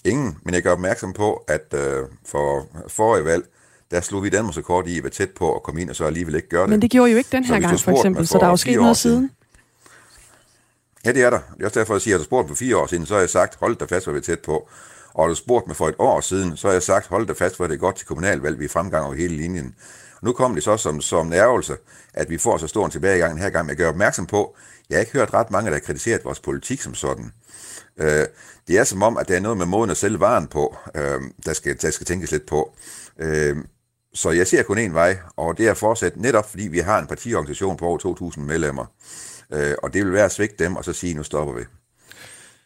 [0.05, 3.45] Ingen, men jeg gør opmærksom på, at øh, for forrige valg,
[3.91, 6.05] der slog vi Danmarks rekord i at være tæt på at komme ind, og så
[6.05, 6.69] alligevel ikke gøre det.
[6.69, 8.77] Men det gjorde jo ikke den her gang, for eksempel, så der er jo sket
[8.77, 9.31] noget siden.
[11.05, 11.39] Ja, det er der.
[11.53, 13.21] Det er også derfor, jeg siger, at du spurgt for fire år siden, så har
[13.21, 14.69] jeg sagt, hold da fast, hvor vi er tæt på.
[15.13, 17.33] Og har du spurgt mig for et år siden, så har jeg sagt, hold da
[17.33, 19.75] fast, hvor det er godt til kommunalvalg, vi er fremgang over hele linjen.
[20.21, 21.77] Nu kom det så som, som nærvelse,
[22.13, 23.69] at vi får så stor en tilbagegang den her gang.
[23.69, 24.55] Jeg gør opmærksom på,
[24.89, 27.31] jeg har ikke hørt ret mange, der har kritiseret vores politik som sådan.
[27.99, 28.25] Øh,
[28.67, 31.21] det er som om, at der er noget med måden at sælge varen på, øh,
[31.45, 32.75] der, skal, der skal tænkes lidt på.
[33.19, 33.57] Øh,
[34.13, 37.07] så jeg ser kun én vej, og det er fortsat netop, fordi vi har en
[37.07, 38.85] partiorganisation på over 2.000 medlemmer.
[39.53, 41.61] Øh, og det vil være at svigte dem, og så sige, nu stopper vi.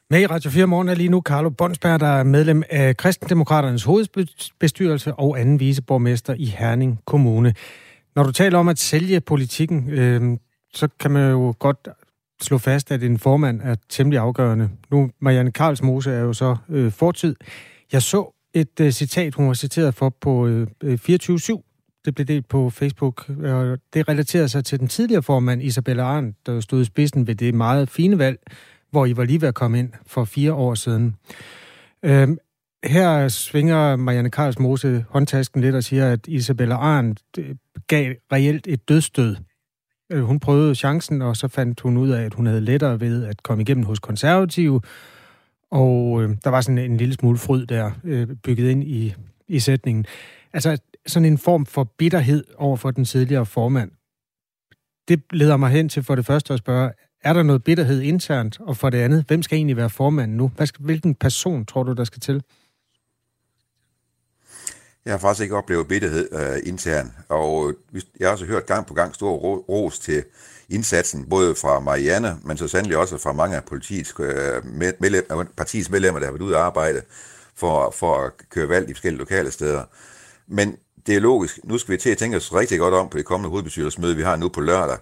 [0.09, 3.83] Med i Radio 4 morgen er lige nu Carlo Bonsberg, der er medlem af Kristendemokraternes
[3.83, 7.53] hovedbestyrelse og anden viceborgmester i Herning Kommune.
[8.15, 10.37] Når du taler om at sælge politikken, øh,
[10.73, 11.87] så kan man jo godt
[12.41, 14.69] slå fast, at en formand er temmelig afgørende.
[14.91, 17.35] Nu, Marianne Karlsmose er jo så øh, fortid.
[17.91, 22.01] Jeg så et øh, citat, hun var citeret for på øh, øh 24-7.
[22.05, 26.45] Det blev delt på Facebook, og det relaterer sig til den tidligere formand, Isabella Arndt,
[26.45, 28.39] der stod i spidsen ved det meget fine valg,
[28.91, 31.15] hvor I var lige ved at komme ind for fire år siden.
[32.05, 32.37] Øhm,
[32.83, 37.55] her svinger Marianne Karls Mose håndtasken lidt og siger, at Isabella Arndt øh,
[37.87, 39.35] gav reelt et dødstød
[40.11, 43.25] Øh, hun prøvede chancen, og så fandt hun ud af, at hun havde lettere ved
[43.25, 44.81] at komme igennem hos konservative.
[45.71, 49.15] Og øh, der var sådan en lille smule fryd der øh, bygget ind i,
[49.47, 50.05] i sætningen.
[50.53, 53.91] Altså sådan en form for bitterhed over for den tidligere formand.
[55.07, 56.91] Det leder mig hen til for det første at spørge,
[57.23, 58.59] er der noget bitterhed internt?
[58.59, 60.51] Og for det andet, hvem skal egentlig være formand nu?
[60.55, 62.43] Hvad skal, hvilken person tror du, der skal til?
[65.05, 68.85] Jeg har faktisk ikke oplevet bitterhed øh, intern, og øh, jeg har også hørt gang
[68.85, 69.35] på gang stor
[69.69, 70.23] ros til
[70.69, 74.65] indsatsen, både fra Marianne, men så sandelig også fra mange af politiets, øh,
[74.99, 77.01] medlem, øh, partiets medlemmer, der har været ude at arbejde
[77.55, 79.83] for, for at køre valg i forskellige lokale steder.
[80.47, 81.59] Men det er logisk.
[81.63, 84.23] Nu skal vi til at tænke os rigtig godt om på det kommende hovedbestyrelsesmøde, vi
[84.23, 84.97] har nu på lørdag.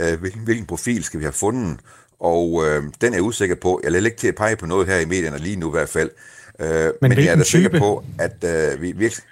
[0.00, 1.78] Øh, hvilken, hvilken profil skal vi have fundet?
[2.20, 3.80] Og øh, den er jeg usikker på.
[3.82, 5.88] Jeg lader ikke til at pege på noget her i medierne lige nu i hvert
[5.88, 6.10] fald.
[6.58, 9.24] Øh, men, men jeg er da sikker på, at øh, vi virkelig...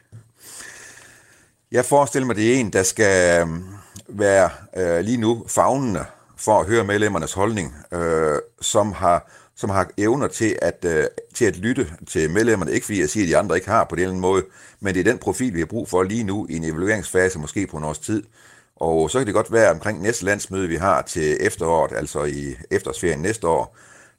[1.73, 3.49] Jeg forestiller mig, det er en, der skal øh,
[4.09, 6.05] være øh, lige nu fagnende
[6.37, 11.45] for at høre medlemmernes holdning, øh, som har som har evner til at, øh, til
[11.45, 12.73] at lytte til medlemmerne.
[12.73, 14.45] Ikke fordi jeg siger, at de andre ikke har på den måde,
[14.81, 17.67] men det er den profil, vi har brug for lige nu i en evalueringsfase, måske
[17.67, 18.23] på en års tid.
[18.77, 22.57] Og så kan det godt være omkring næste landsmøde, vi har til efteråret, altså i
[22.71, 23.77] efterårsferien næste år,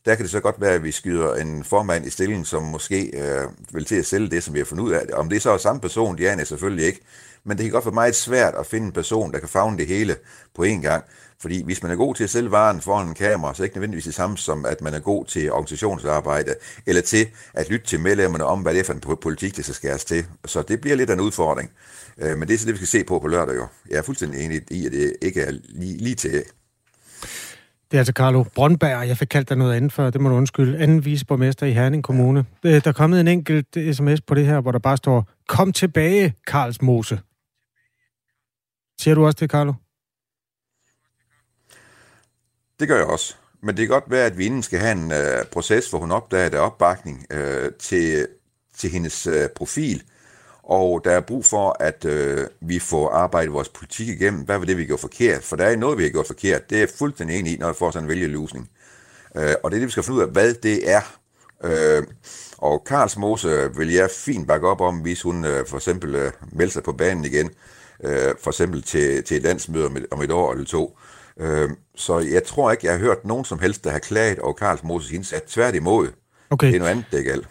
[0.07, 3.11] der kan det så godt være, at vi skyder en formand i stillingen, som måske
[3.17, 5.05] øh, vil til at sælge det, som vi har fundet ud af.
[5.13, 6.99] Om det er så er samme person, det er selvfølgelig ikke.
[7.43, 9.87] Men det kan godt være meget svært at finde en person, der kan fagne det
[9.87, 10.15] hele
[10.55, 11.03] på én gang.
[11.41, 13.69] Fordi hvis man er god til at sælge varen foran en kamera, så er det
[13.69, 17.85] ikke nødvendigvis det samme som, at man er god til organisationsarbejde, eller til at lytte
[17.85, 20.25] til medlemmerne om, hvad det er for en politik, der skal skæres til.
[20.45, 21.71] Så det bliver lidt af en udfordring.
[22.17, 23.67] Øh, men det er så det, vi skal se på på lørdag jo.
[23.89, 26.43] Jeg er fuldstændig enig i, at det ikke er lige, lige til
[27.91, 29.07] det er altså Carlo Brøndberg.
[29.07, 30.77] Jeg fik kaldt dig noget andet før, det må du undskylde.
[30.79, 32.45] Anden viceborgmester i Herning Kommune.
[32.63, 32.79] Ja.
[32.79, 36.35] Der er kommet en enkelt sms på det her, hvor der bare står, kom tilbage,
[36.47, 37.19] Karls Mose.
[38.99, 39.73] Siger du også det, Carlo?
[42.79, 43.35] Det gør jeg også.
[43.61, 46.11] Men det kan godt være, at vi inden skal have en uh, proces, hvor hun
[46.11, 48.27] opdager der opbakning uh, til,
[48.77, 50.03] til hendes uh, profil,
[50.67, 54.41] og der er brug for, at øh, vi får arbejdet vores politik igennem.
[54.41, 55.43] Hvad var det, vi gjorde forkert?
[55.43, 56.69] For der er noget, vi har gjort forkert.
[56.69, 58.69] Det er fuldstændig enig i, når vi får sådan en vælgerlusning.
[59.35, 61.01] Øh, og det er det, vi skal finde ud af, hvad det er.
[61.63, 62.03] Øh,
[62.57, 66.31] og Karls Mose vil jeg fint bakke op om, hvis hun øh, for eksempel øh,
[66.51, 67.49] melder sig på banen igen.
[68.03, 70.97] Øh, for eksempel til, til et landsmøde om et, om et år eller to.
[71.39, 74.53] Øh, så jeg tror ikke, jeg har hørt nogen som helst, der har klaget over
[74.53, 75.53] Karls Moses indsats.
[75.53, 76.07] Tværtimod.
[76.49, 76.67] Okay.
[76.67, 77.47] Det er noget andet, det er galt.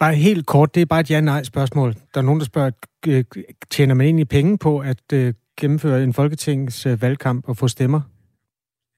[0.00, 1.94] Bare helt kort, det er bare et ja-nej-spørgsmål.
[2.14, 2.70] Der er nogen, der spørger,
[3.06, 3.24] øh,
[3.70, 8.00] tjener man egentlig penge på at øh, gennemføre en folketings øh, valgkamp og få stemmer?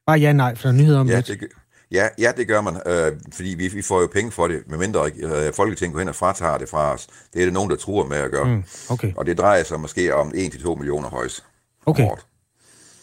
[0.07, 1.27] Bare ja-nej, for der er nyheder om ja, det.
[1.27, 1.49] det.
[1.91, 5.11] Ja, ja, det gør man, øh, fordi vi, vi får jo penge for det, medmindre
[5.17, 7.07] øh, Folketinget går hen og fratager det fra os.
[7.33, 8.45] Det er det nogen, der tror med at gøre.
[8.45, 9.12] Mm, okay.
[9.17, 11.45] Og det drejer sig måske om 1-2 millioner højs.
[11.87, 12.09] Okay.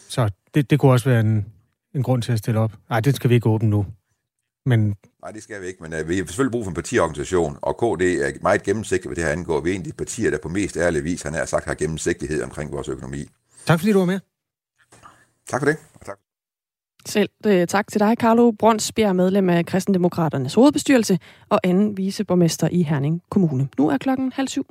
[0.08, 1.46] Så det, det kunne også være en,
[1.94, 2.72] en grund til at stille op.
[2.90, 3.86] Nej, det skal vi ikke åbne nu.
[4.66, 7.58] Men Nej, det skal vi ikke, men uh, vi har selvfølgelig brug for en partiorganisation,
[7.62, 9.60] og KD er meget gennemsigtig, hvad det her angår.
[9.60, 11.74] Vi er en af de partier, der på mest ærlig vis, han har sagt, har
[11.74, 13.24] gennemsigtighed omkring vores økonomi.
[13.66, 14.20] tak fordi du var med.
[15.48, 15.76] Tak for det.
[15.94, 16.18] Og tak.
[17.06, 21.18] Selv øh, tak til dig, Carlo Brøndsbjerg, medlem af Kristendemokraternes hovedbestyrelse
[21.48, 23.68] og anden viceborgmester i Herning Kommune.
[23.78, 24.66] Nu er klokken halv syv.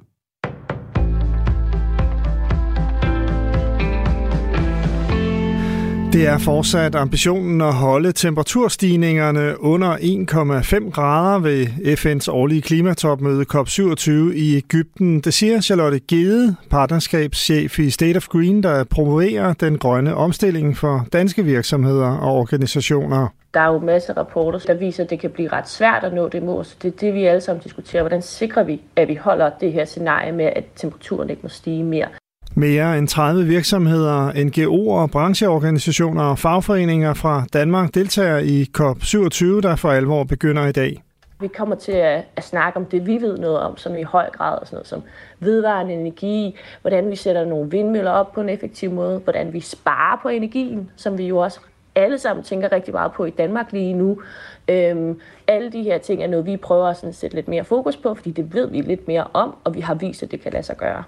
[6.14, 11.66] Det er fortsat ambitionen at holde temperaturstigningerne under 1,5 grader ved
[11.98, 15.20] FN's årlige klimatopmøde COP27 i Ægypten.
[15.20, 21.06] Det siger Charlotte Gede, partnerskabschef i State of Green, der promoverer den grønne omstilling for
[21.14, 23.28] danske virksomheder og organisationer.
[23.54, 26.14] Der er jo masser af rapporter, der viser, at det kan blive ret svært at
[26.14, 26.66] nå det mål.
[26.66, 28.04] Så det er det, vi alle sammen diskuterer.
[28.04, 31.84] Hvordan sikrer vi, at vi holder det her scenarie med, at temperaturen ikke må stige
[31.84, 32.08] mere?
[32.56, 39.92] Mere end 30 virksomheder, NGO'er, brancheorganisationer og fagforeninger fra Danmark deltager i COP27, der for
[39.92, 41.04] alvor begynder i dag.
[41.42, 44.30] Vi kommer til at, at snakke om det, vi ved noget om, som i høj
[44.30, 45.02] grad er sådan noget som
[45.40, 50.20] vedvarende energi, hvordan vi sætter nogle vindmøller op på en effektiv måde, hvordan vi sparer
[50.22, 51.60] på energien, som vi jo også
[51.96, 54.22] alle sammen tænker rigtig meget på i Danmark lige nu.
[54.68, 57.98] Øhm, alle de her ting er noget, vi prøver at sådan sætte lidt mere fokus
[57.98, 60.52] på, fordi det ved vi lidt mere om, og vi har vist, at det kan
[60.54, 61.04] lade sig gøre.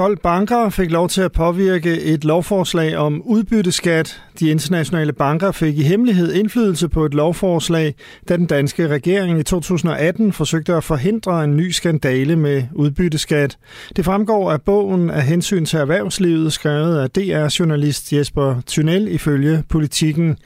[0.00, 4.22] 12 banker fik lov til at påvirke et lovforslag om udbytteskat.
[4.40, 7.94] De internationale banker fik i hemmelighed indflydelse på et lovforslag,
[8.28, 13.58] da den danske regering i 2018 forsøgte at forhindre en ny skandale med udbytteskat.
[13.96, 20.36] Det fremgår af bogen af hensyn til erhvervslivet, skrevet af DR-journalist Jesper Thunel ifølge Politikken.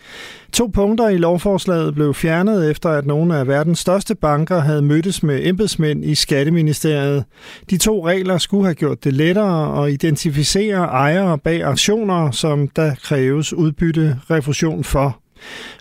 [0.53, 5.23] To punkter i lovforslaget blev fjernet efter, at nogle af verdens største banker havde mødtes
[5.23, 7.25] med embedsmænd i Skatteministeriet.
[7.71, 12.95] De to regler skulle have gjort det lettere at identificere ejere bag aktioner, som der
[12.95, 13.84] kræves udbytte
[14.31, 15.21] refusion for.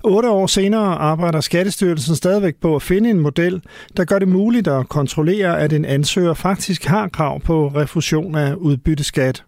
[0.03, 3.61] Otte år senere arbejder Skattestyrelsen stadigvæk på at finde en model,
[3.97, 8.53] der gør det muligt at kontrollere, at en ansøger faktisk har krav på refusion af
[8.53, 9.43] udbytteskat.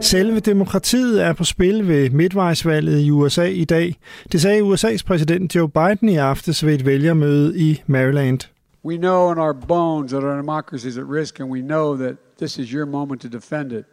[0.00, 3.96] Selve demokratiet er på spil ved midtvejsvalget i USA i dag.
[4.32, 8.38] Det sagde USA's præsident Joe Biden i aftes ved et vælgermøde i Maryland.
[8.84, 12.14] We know in our bones that our democracy is at risk, and we know that
[12.38, 13.84] this is your moment to defend it.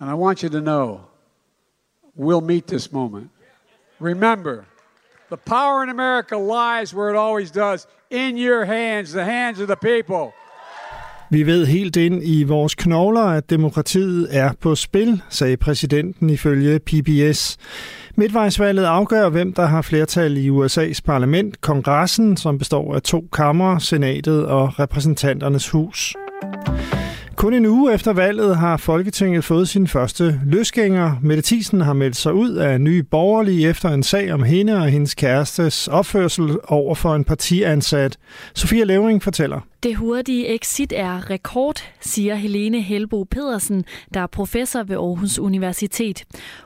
[0.00, 1.00] And I want you to know
[2.16, 3.30] we'll meet this moment.
[4.00, 4.64] Remember,
[5.30, 9.68] the power in America lies where it always does in your hands, the hands of
[9.68, 10.32] the people.
[11.30, 16.78] Vi ved helt ind i vores knogler, at demokratiet er på spil, sagde præsidenten ifølge
[16.78, 17.56] PBS.
[18.14, 23.78] Midtvejsvalget afgør, hvem der har flertal i USA's parlament, kongressen, som består af to kammer,
[23.78, 26.14] senatet og repræsentanternes hus.
[27.42, 31.16] Kun en uge efter valget har Folketinget fået sin første løsgænger.
[31.22, 34.86] Mette Thiesen har meldt sig ud af nye borgerlige efter en sag om hende og
[34.86, 38.16] hendes kærestes opførsel over for en partiansat.
[38.54, 39.60] Sofia Levering fortæller.
[39.82, 46.18] Det hurtige exit er rekord, siger Helene Helbo Pedersen, der er professor ved Aarhus Universitet.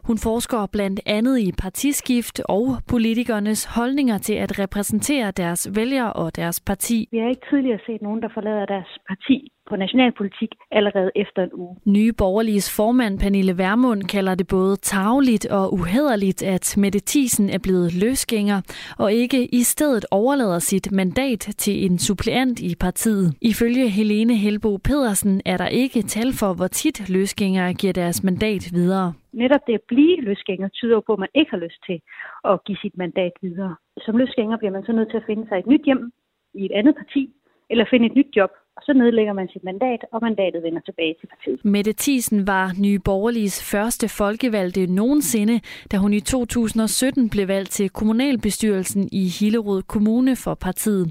[0.05, 6.37] Hun forsker blandt andet i partiskift og politikernes holdninger til at repræsentere deres vælgere og
[6.37, 7.09] deres parti.
[7.12, 11.50] Vi har ikke tidligere set nogen, der forlader deres parti på nationalpolitik allerede efter en
[11.55, 11.76] uge.
[11.85, 17.59] Nye Borgerliges formand Pernille Vermund kalder det både tageligt og uhederligt, at Mette Thiesen er
[17.59, 18.61] blevet løsgænger
[18.98, 23.06] og ikke i stedet overlader sit mandat til en suppleant i partiet.
[23.40, 28.62] Ifølge Helene Helbo Pedersen er der ikke tal for, hvor tit løsgængere giver deres mandat
[28.73, 29.12] videre.
[29.33, 32.01] Netop det at blive løsgænger tyder på, at man ikke har lyst til
[32.45, 33.75] at give sit mandat videre.
[34.05, 36.12] Som løsgænger bliver man så nødt til at finde sig et nyt hjem
[36.55, 37.23] i et andet parti,
[37.71, 41.14] eller finde et nyt job, og så nedlægger man sit mandat, og mandatet vender tilbage
[41.21, 41.64] til partiet.
[41.64, 45.61] Mette Thiesen var Nye Borgerliges første folkevalgte nogensinde,
[45.92, 51.07] da hun i 2017 blev valgt til kommunalbestyrelsen i Hillerød Kommune for partiet.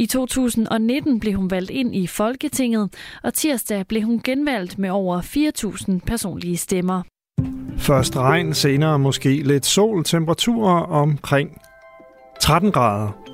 [0.00, 5.20] I 2019 blev hun valgt ind i Folketinget, og tirsdag blev hun genvalgt med over
[5.20, 7.02] 4.000 personlige stemmer.
[7.76, 11.60] Først regn, senere måske lidt sol, temperaturer omkring
[12.40, 13.27] 13 grader.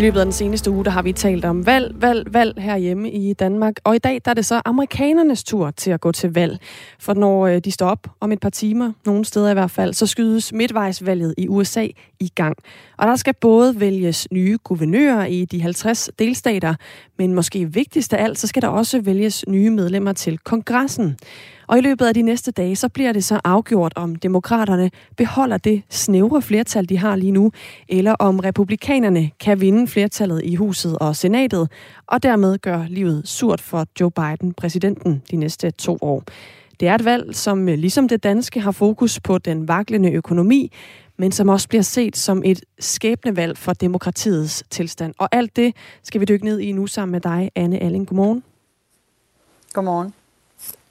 [0.00, 3.10] I løbet af den seneste uge, der har vi talt om valg, valg, valg herhjemme
[3.10, 3.74] i Danmark.
[3.84, 6.58] Og i dag der er det så amerikanernes tur til at gå til valg.
[6.98, 9.94] For når øh, de står op om et par timer, nogle steder i hvert fald,
[9.94, 11.86] så skydes midtvejsvalget i USA
[12.20, 12.56] i gang.
[12.96, 16.74] Og der skal både vælges nye guvernører i de 50 delstater,
[17.18, 21.16] men måske vigtigst af alt, så skal der også vælges nye medlemmer til kongressen.
[21.70, 25.58] Og i løbet af de næste dage, så bliver det så afgjort, om demokraterne beholder
[25.58, 27.52] det snævre flertal, de har lige nu,
[27.88, 31.70] eller om republikanerne kan vinde flertallet i huset og senatet,
[32.06, 36.22] og dermed gør livet surt for Joe Biden, præsidenten, de næste to år.
[36.80, 40.72] Det er et valg, som øh, ligesom det danske har fokus på den vaklende økonomi,
[41.16, 45.14] men som også bliver set som et skæbnevalg for demokratiets tilstand.
[45.18, 48.06] Og alt det skal vi dykke ned i nu sammen med dig, Anne Alling.
[48.06, 48.42] Godmorgen.
[49.72, 50.12] Godmorgen.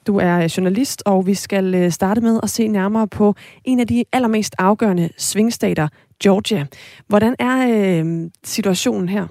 [0.10, 3.88] Du er journalist, og vi skal øh, starte med at se nærmere på en af
[3.88, 5.88] de allermest afgørende svingstater,
[6.24, 6.66] Georgia.
[7.08, 9.28] Hvordan er øh, situationen her?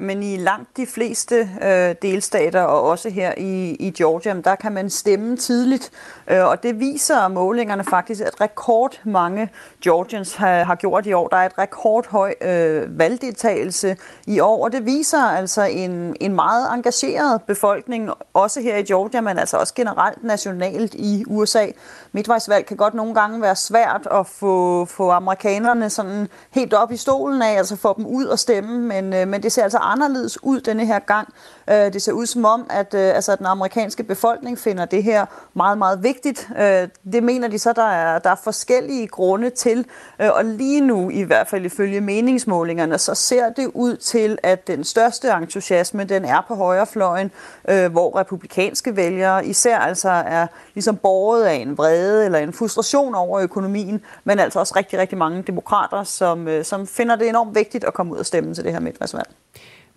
[0.00, 4.72] Men i langt de fleste øh, delstater, og også her i, i Georgia, der kan
[4.72, 5.90] man stemme tidligt.
[6.28, 9.48] Øh, og det viser målingerne faktisk, at rekordmange
[9.84, 11.28] Georgians har, har gjort i år.
[11.28, 16.74] Der er et rekordhøj øh, valgdeltagelse i år, og det viser altså en, en meget
[16.74, 21.66] engageret befolkning, også her i Georgia, men altså også generelt nationalt i USA.
[22.12, 26.96] Midtvejsvalg kan godt nogle gange være svært at få, få amerikanerne sådan helt op i
[26.96, 30.42] stolen af, altså få dem ud og stemme, men, øh, men det ser altså anderledes
[30.42, 31.28] ud denne her gang.
[31.70, 35.26] Øh, det ser ud som om, at øh, altså, den amerikanske befolkning finder det her
[35.54, 36.48] meget, meget vigtigt.
[36.58, 39.86] Øh, det mener de så, der er, der er forskellige grunde til,
[40.20, 44.66] øh, og lige nu, i hvert fald ifølge meningsmålingerne, så ser det ud til, at
[44.66, 47.30] den største entusiasme, den er på højrefløjen,
[47.68, 53.14] øh, hvor republikanske vælgere især altså er ligesom borget af en vrede eller en frustration
[53.14, 57.54] over økonomien, men altså også rigtig, rigtig mange demokrater, som, øh, som finder det enormt
[57.54, 59.28] vigtigt at komme ud og stemme til det her midtvejsvalg.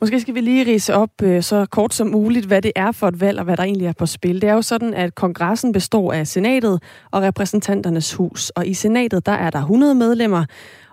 [0.01, 3.07] Måske skal vi lige rise op øh, så kort som muligt, hvad det er for
[3.07, 4.41] et valg, og hvad der egentlig er på spil.
[4.41, 8.49] Det er jo sådan, at kongressen består af senatet og repræsentanternes hus.
[8.49, 10.45] Og i senatet, der er der 100 medlemmer,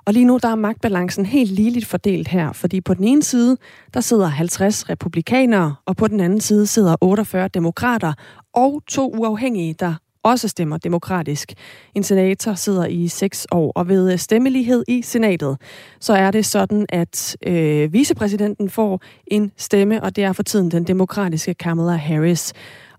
[0.04, 3.56] og lige nu der er magtbalancen helt ligeligt fordelt her, fordi på den ene side,
[3.94, 8.12] der sidder 50 republikanere, og på den anden side sidder 48 demokrater
[8.54, 11.52] og to uafhængige, der også stemmer demokratisk.
[11.94, 15.56] En senator sidder i seks år, og ved øh, stemmelighed i senatet,
[16.00, 20.70] så er det sådan, at øh, vicepræsidenten får en stemme, og det er for tiden
[20.70, 22.52] den demokratiske Kamala Harris.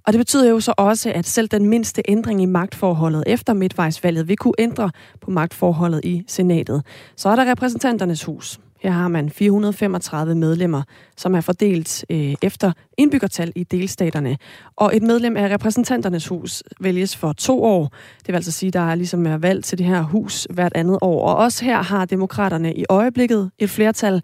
[0.07, 4.27] Og det betyder jo så også, at selv den mindste ændring i magtforholdet efter midtvejsvalget
[4.27, 6.83] vil kunne ændre på magtforholdet i senatet.
[7.15, 8.59] Så er der repræsentanternes hus.
[8.81, 10.81] Her har man 435 medlemmer,
[11.17, 14.37] som er fordelt øh, efter indbyggertal i delstaterne.
[14.75, 17.83] Og et medlem af repræsentanternes hus vælges for to år.
[18.19, 20.73] Det vil altså sige, at der er ligesom er valg til det her hus hvert
[20.75, 21.27] andet år.
[21.27, 24.21] Og også her har demokraterne i øjeblikket et flertal.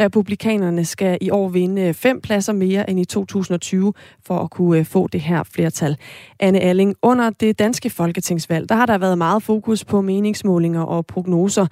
[0.00, 3.92] Republikanerne skal i år vinde øh, fem pladser mere end i 2020
[4.26, 5.96] for at kunne øh, få det her flertal.
[6.40, 11.06] Anne Alling, under det danske folketingsvalg, der har der været meget fokus på meningsmålinger og
[11.06, 11.66] prognoser.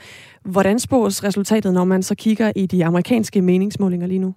[0.45, 4.35] Hvordan spås resultatet, når man så kigger i de amerikanske meningsmålinger lige nu?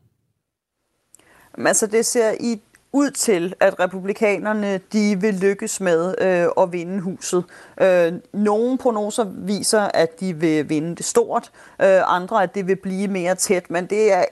[1.57, 2.61] Altså det ser i
[2.97, 7.43] ud til, at republikanerne de vil lykkes med øh, at vinde huset.
[7.81, 12.75] Øh, nogle prognoser viser, at de vil vinde det stort, øh, andre at det vil
[12.75, 14.23] blive mere tæt, men det er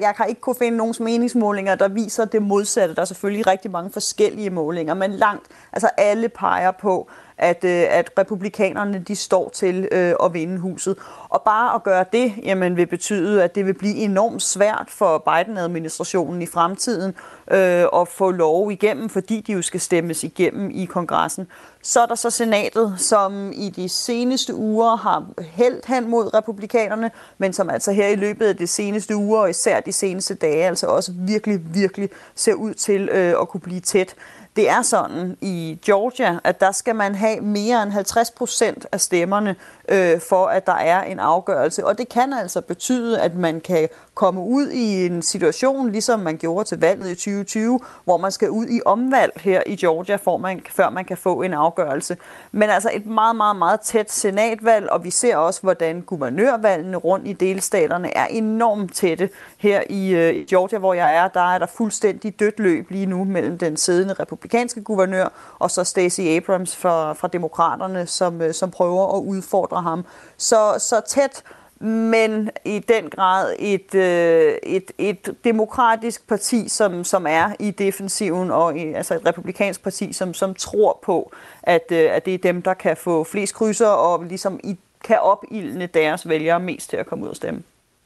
[0.00, 2.94] jeg har ikke kunne finde nogen meningsmålinger, der viser det modsatte.
[2.94, 7.84] Der er selvfølgelig rigtig mange forskellige målinger, men langt, altså alle peger på, at, øh,
[7.90, 10.96] at republikanerne de står til øh, at vinde huset.
[11.28, 15.18] Og bare at gøre det, jamen, vil betyde, at det vil blive enormt svært for
[15.18, 17.14] Biden-administrationen i fremtiden
[17.50, 21.46] øh, at få lov igennem, fordi de jo skal stemmes igennem i kongressen.
[21.82, 27.10] Så er der så senatet, som i de seneste uger har hældt hen mod republikanerne,
[27.38, 30.64] men som altså her i løbet af de seneste uger, og især de seneste dage,
[30.64, 34.14] altså også virkelig, virkelig ser ud til øh, at kunne blive tæt.
[34.56, 39.00] Det er sådan i Georgia, at der skal man have mere end 50 procent af
[39.00, 39.56] stemmerne,
[39.88, 41.86] øh, for at der er en afgørelse.
[41.86, 46.36] Og det kan altså betyde, at man kan komme ud i en situation, ligesom man
[46.36, 50.36] gjorde til valget i 2020, hvor man skal ud i omvalg her i Georgia, for
[50.36, 52.16] man, før man kan få en afgørelse.
[52.52, 57.28] Men altså et meget, meget, meget tæt senatvalg, og vi ser også, hvordan guvernørvalgene rundt
[57.28, 59.30] i delstaterne er enormt tætte.
[59.58, 63.24] Her i øh, Georgia, hvor jeg er, der er der fuldstændig dødt løb lige nu
[63.24, 68.70] mellem den siddende republikanske guvernør og så Stacey Abrams fra, fra Demokraterne, som, øh, som
[68.70, 70.04] prøver at udfordre ham.
[70.36, 71.42] Så, så tæt
[71.80, 78.50] men i den grad et, øh, et, et demokratisk parti, som, som er i defensiven,
[78.50, 82.38] og i, altså et republikansk parti, som, som tror på, at, øh, at det er
[82.38, 86.96] dem, der kan få flest krydser, og ligesom i, kan opildne deres vælgere mest til
[86.96, 87.62] at komme ud og stemme.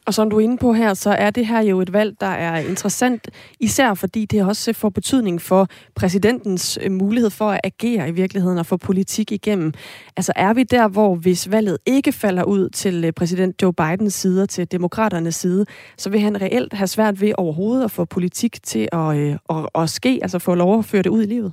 [0.07, 2.27] Og som du er inde på her, så er det her jo et valg, der
[2.27, 3.31] er interessant,
[3.61, 8.59] især fordi det også får betydning for præsidentens øh, mulighed for at agere i virkeligheden
[8.59, 9.73] og få politik igennem.
[10.17, 14.15] Altså er vi der, hvor hvis valget ikke falder ud til øh, præsident Joe Bidens
[14.15, 18.05] side og til demokraternes side, så vil han reelt have svært ved overhovedet at få
[18.05, 21.27] politik til at, øh, at, at ske, altså få lov at føre det ud i
[21.27, 21.53] livet?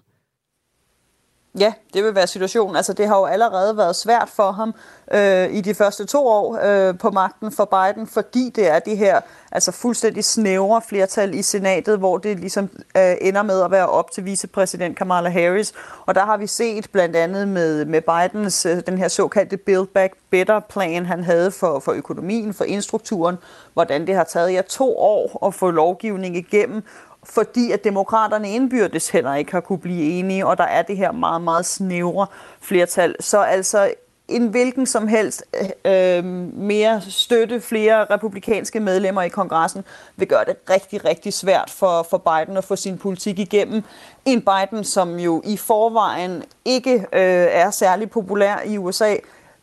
[1.60, 2.76] Ja, det vil være situationen.
[2.76, 4.74] Altså, det har jo allerede været svært for ham
[5.14, 8.98] øh, i de første to år øh, på magten for Biden, fordi det er det
[8.98, 13.90] her altså fuldstændig snævre flertal i senatet, hvor det ligesom øh, ender med at være
[13.90, 15.74] op til vicepræsident Kamala Harris.
[16.06, 19.88] Og der har vi set blandt andet med, med Bidens øh, den her såkaldte Build
[19.88, 23.38] Back Better plan, han havde for, for økonomien, for infrastrukturen,
[23.74, 26.84] hvordan det har taget ja to år at få lovgivning igennem,
[27.26, 31.12] fordi at demokraterne indbyrdes heller ikke har kunne blive enige, og der er det her
[31.12, 32.28] meget, meget snævre
[32.62, 33.16] flertal.
[33.20, 33.94] Så altså
[34.28, 35.46] en hvilken som helst
[35.86, 39.84] øh, øh, mere støtte, flere republikanske medlemmer i kongressen,
[40.16, 43.84] vil gøre det rigtig, rigtig svært for, for Biden at få sin politik igennem.
[44.26, 49.16] En Biden, som jo i forvejen ikke øh, er særlig populær i USA,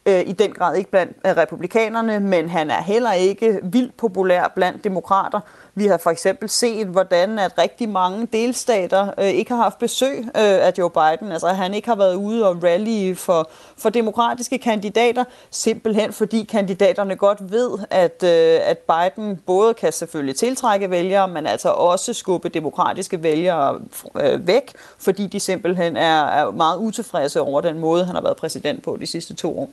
[0.06, 4.52] øh, i den grad ikke blandt øh, republikanerne, men han er heller ikke vildt populær
[4.54, 5.40] blandt demokrater.
[5.74, 10.18] Vi har for eksempel set, hvordan at rigtig mange delstater øh, ikke har haft besøg
[10.18, 11.32] øh, af Joe Biden.
[11.32, 17.16] Altså han ikke har været ude og rally for, for demokratiske kandidater, simpelthen fordi kandidaterne
[17.16, 22.48] godt ved, at, øh, at Biden både kan selvfølgelig tiltrække vælgere, men altså også skubbe
[22.48, 23.80] demokratiske vælgere
[24.20, 28.36] øh, væk, fordi de simpelthen er, er meget utilfredse over den måde, han har været
[28.36, 29.70] præsident på de sidste to år.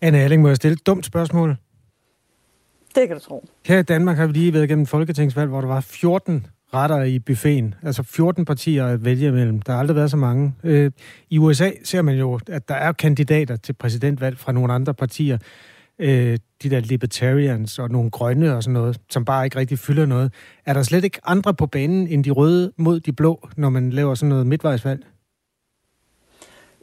[0.00, 1.56] Anne Alling, må jeg stille et dumt spørgsmål?
[2.94, 3.48] Det kan du tro.
[3.66, 7.18] Her i Danmark har vi lige været igennem folketingsvalg, hvor der var 14 retter i
[7.18, 7.74] buffeten.
[7.82, 9.62] Altså 14 partier at vælge imellem.
[9.62, 10.54] Der har aldrig været så mange.
[10.64, 10.90] Øh,
[11.30, 15.38] I USA ser man jo, at der er kandidater til præsidentvalg fra nogle andre partier.
[15.98, 20.06] Øh, de der libertarians og nogle grønne og sådan noget, som bare ikke rigtig fylder
[20.06, 20.32] noget.
[20.66, 23.90] Er der slet ikke andre på banen end de røde mod de blå, når man
[23.90, 25.06] laver sådan noget midtvejsvalg?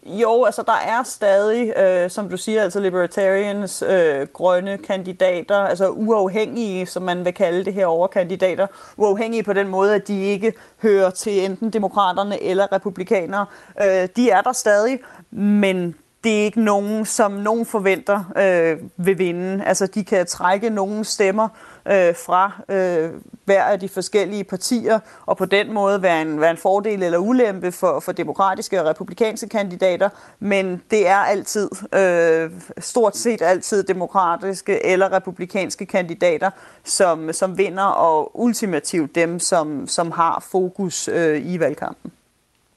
[0.05, 5.89] Jo, altså der er stadig, øh, som du siger, altså libertarians, øh, grønne kandidater, altså
[5.89, 8.67] uafhængige, som man vil kalde det her over kandidater.
[8.97, 13.45] Uafhængige på den måde, at de ikke hører til enten demokraterne eller republikanere.
[13.81, 14.99] Øh, de er der stadig,
[15.31, 19.65] men det er ikke nogen, som nogen forventer øh, vil vinde.
[19.65, 21.47] Altså de kan trække nogle stemmer
[21.85, 23.09] øh, fra øh,
[23.45, 27.17] hver af de forskellige partier, og på den måde være en, være en fordel eller
[27.17, 30.09] ulempe for, for demokratiske og republikanske kandidater,
[30.39, 36.49] men det er altid, øh, stort set altid demokratiske eller republikanske kandidater,
[36.83, 42.11] som, som vinder, og ultimativt dem, som, som har fokus øh, i valgkampen.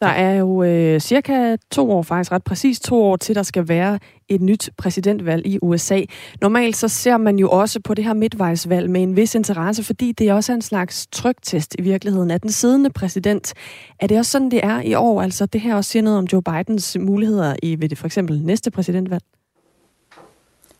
[0.02, 3.68] Der er jo øh, cirka to år, faktisk ret præcis to år, til der skal
[3.68, 3.98] være
[4.28, 6.00] et nyt præsidentvalg i USA.
[6.40, 10.12] Normalt så ser man jo også på det her midtvejsvalg med en vis interesse, fordi
[10.12, 13.54] det er også en slags trygtest i virkeligheden af den siddende præsident.
[14.00, 15.22] Er det også sådan, det er i år?
[15.22, 18.42] Altså det her også siger noget om Joe Bidens muligheder i ved det for eksempel
[18.42, 19.22] næste præsidentvalg?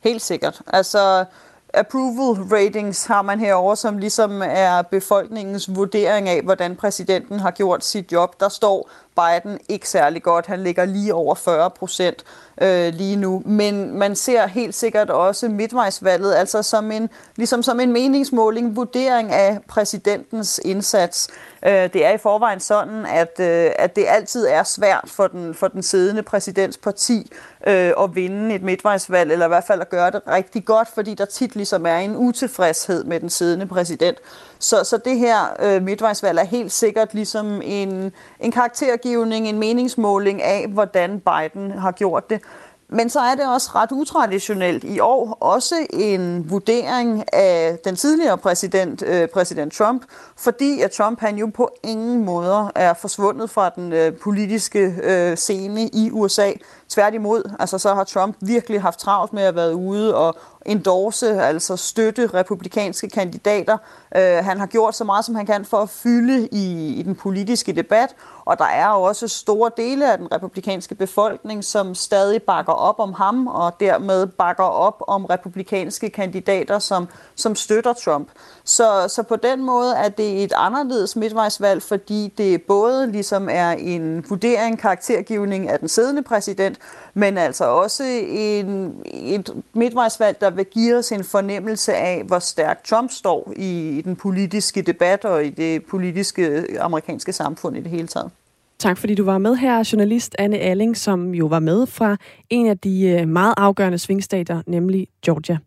[0.00, 0.62] Helt sikkert.
[0.66, 1.24] Altså
[1.74, 7.84] approval ratings har man herover, som ligesom er befolkningens vurdering af, hvordan præsidenten har gjort
[7.84, 8.40] sit job.
[8.40, 10.46] Der står Biden ikke særlig godt.
[10.46, 12.24] Han ligger lige over 40 procent
[12.60, 13.42] øh, lige nu.
[13.46, 19.32] Men man ser helt sikkert også midtvejsvalget, altså som en, ligesom som en meningsmåling, vurdering
[19.32, 21.28] af præsidentens indsats.
[21.66, 25.54] Øh, det er i forvejen sådan, at, øh, at det altid er svært for den,
[25.54, 27.32] for den siddende præsidents parti
[27.66, 31.14] øh, at vinde et midtvejsvalg, eller i hvert fald at gøre det rigtig godt, fordi
[31.14, 34.18] der tit ligesom er en utilfredshed med den siddende præsident.
[34.58, 38.52] Så, så det her øh, midtvejsvalg er helt sikkert ligesom en, en
[39.02, 42.40] karaktergivning, en meningsmåling af, hvordan Biden har gjort det.
[42.88, 48.38] Men så er det også ret utraditionelt i år også en vurdering af den tidligere
[48.38, 50.02] præsident, øh, præsident Trump,
[50.36, 55.36] fordi at Trump han jo på ingen måder er forsvundet fra den øh, politiske øh,
[55.36, 56.52] scene i USA.
[56.88, 60.36] Tværtimod, altså så har Trump virkelig haft travlt med at være ude og
[60.66, 63.78] endorse, altså støtte republikanske kandidater.
[64.16, 67.14] Øh, han har gjort så meget, som han kan for at fylde i, i den
[67.14, 72.72] politiske debat, og der er også store dele af den republikanske befolkning, som stadig bakker
[72.72, 78.28] op om ham, og dermed bakker op om republikanske kandidater, som, som støtter Trump.
[78.64, 83.70] Så, så på den måde er det et anderledes midtvejsvalg, fordi det både ligesom er
[83.70, 86.78] en vurdering, karaktergivning af den siddende præsident,
[87.14, 92.84] men altså også en, et midtvejsvalg, der vil give os en fornemmelse af, hvor stærkt
[92.84, 97.80] Trump står i, i den politiske debat og i det politiske øh, amerikanske samfund i
[97.80, 98.30] det hele taget.
[98.78, 102.16] Tak fordi du var med her, journalist Anne Alling, som jo var med fra
[102.50, 105.58] en af de øh, meget afgørende svingstater, nemlig Georgia.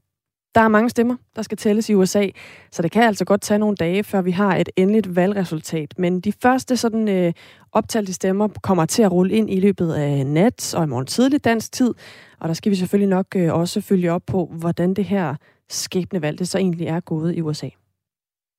[0.56, 2.28] Der er mange stemmer, der skal tælles i USA,
[2.72, 5.94] så det kan altså godt tage nogle dage, før vi har et endeligt valgresultat.
[5.98, 7.34] Men de første sådan øh,
[7.76, 11.44] optalte stemmer kommer til at rulle ind i løbet af nat og i morgen tidlig
[11.44, 11.94] dansk tid.
[12.40, 15.36] Og der skal vi selvfølgelig nok øh, også følge op på, hvordan det her
[15.70, 17.70] skæbnevalg det så egentlig er gået i USA.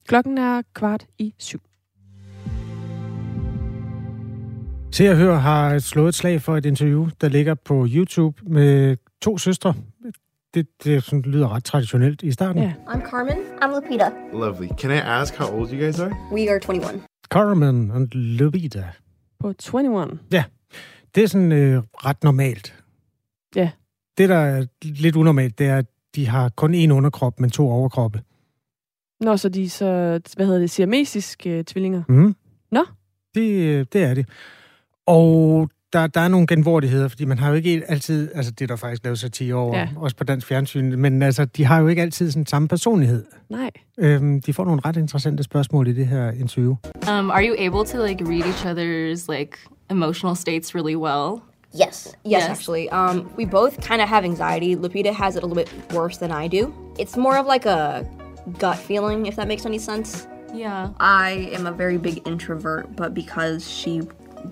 [0.07, 1.61] Klokken er kvart i syv.
[4.93, 8.97] Se og Hør har slået et slag for et interview, der ligger på YouTube med
[9.23, 9.75] to søstre.
[10.55, 12.63] Det, det sådan, lyder ret traditionelt i starten.
[12.63, 12.73] Ja.
[12.87, 13.37] I'm Carmen.
[13.63, 14.11] I'm Lupita.
[14.33, 14.69] Lovely.
[14.79, 16.11] Can I ask how old you guys are?
[16.33, 17.03] We are 21.
[17.31, 18.85] Carmen og Lupita.
[19.39, 20.19] På 21.
[20.33, 20.45] Ja,
[21.15, 22.85] det er sådan øh, ret normalt.
[23.57, 23.71] Ja.
[24.19, 27.71] Det, der er lidt unormalt, det er, at de har kun én underkrop, men to
[27.71, 28.23] overkroppe.
[29.21, 32.03] Nå, så de er så, hvad hedder det, siamesiske øh, tvillinger?
[32.09, 32.37] Mm.
[32.71, 32.85] Nå.
[33.35, 34.29] Det, øh, det er det.
[35.07, 35.71] Og
[36.01, 38.77] der, der er nogle genvordigheder, fordi man har jo ikke altid, altså det er der
[38.77, 39.81] faktisk lavet satire over, Ja.
[39.83, 39.89] ja.
[39.97, 43.25] også på dansk fjernsyn, men altså, de har jo ikke altid sådan samme personlighed.
[43.51, 43.71] Nej.
[43.99, 46.71] Øhm, de får nogle ret interessante spørgsmål i det her interview.
[47.11, 49.59] Um, are you able to like read each other's like
[49.91, 51.41] emotional states really well?
[51.87, 52.87] Yes, yes, actually.
[52.93, 54.75] Um, we both kind of have anxiety.
[54.75, 56.73] Lupita has it a little bit worse than I do.
[56.99, 58.07] It's more of like a
[58.59, 60.27] gut feeling, if that makes any sense.
[60.55, 60.89] Yeah.
[61.01, 64.01] I am a very big introvert, but because she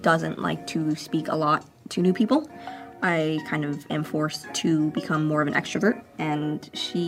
[0.07, 2.37] doesn't like to speak a lot to new people,
[3.03, 6.99] I kind of am forced to become more of an extrovert, and she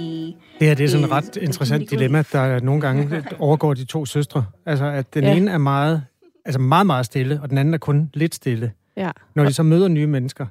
[0.58, 4.04] Det her det er sådan et ret interessant dilemma, der nogle gange overgår de to
[4.06, 4.44] søstre.
[4.66, 5.36] Altså, at den ja.
[5.36, 6.02] ene er meget,
[6.44, 8.72] altså meget, meget stille, og den anden er kun lidt stille.
[8.96, 9.10] Ja.
[9.34, 10.46] Når de så møder nye mennesker,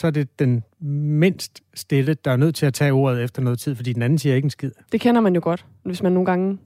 [0.00, 0.62] så er det den
[1.18, 4.18] mindst stille, der er nødt til at tage ordet efter noget tid, fordi den anden
[4.18, 4.70] siger ikke en skid.
[4.92, 6.58] Det kender man jo godt, hvis man nogle gange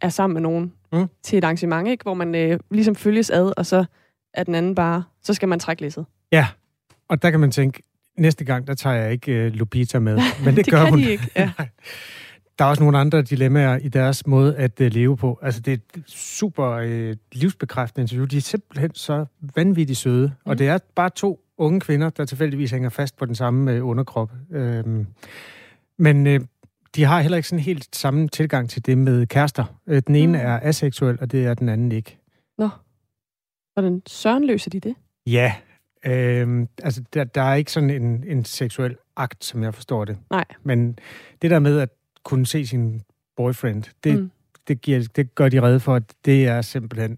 [0.00, 1.06] er sammen med nogen Mm.
[1.22, 2.02] til et arrangement, ikke?
[2.02, 3.84] hvor man øh, ligesom følges ad, og så
[4.34, 6.06] er den anden bare, så skal man trække læsset.
[6.32, 6.46] Ja,
[7.08, 7.82] og der kan man tænke,
[8.18, 10.18] næste gang, der tager jeg ikke uh, Lupita med.
[10.44, 10.98] Men det, Det gør kan hun.
[10.98, 11.50] de ikke, ja.
[12.58, 15.38] Der er også nogle andre dilemmaer i deres måde at uh, leve på.
[15.42, 18.26] Altså, det er et super uh, livsbekræftende interview.
[18.26, 19.24] De er simpelthen så
[19.56, 20.26] vanvittigt søde.
[20.28, 20.50] Mm.
[20.50, 23.88] Og det er bare to unge kvinder, der tilfældigvis hænger fast på den samme uh,
[23.88, 24.32] underkrop.
[24.50, 25.06] Øhm,
[25.98, 26.36] men uh,
[26.96, 29.64] de har heller ikke sådan helt samme tilgang til det med kærester.
[29.86, 30.44] Uh, den ene Mm.
[30.44, 32.18] er aseksuel, og det er den anden ikke.
[32.58, 32.68] Nå,
[33.74, 34.94] hvordan søren løser de det?
[35.26, 35.54] Ja,
[36.06, 40.18] øhm, altså der, der er ikke sådan en, en seksuel akt, som jeg forstår det.
[40.30, 40.44] Nej.
[40.62, 40.98] Men
[41.42, 41.88] det der med at
[42.24, 43.00] kunne se sin
[43.36, 44.30] boyfriend, det, Mm.
[44.68, 47.10] det, giver, det gør de redde for, at det er simpelthen,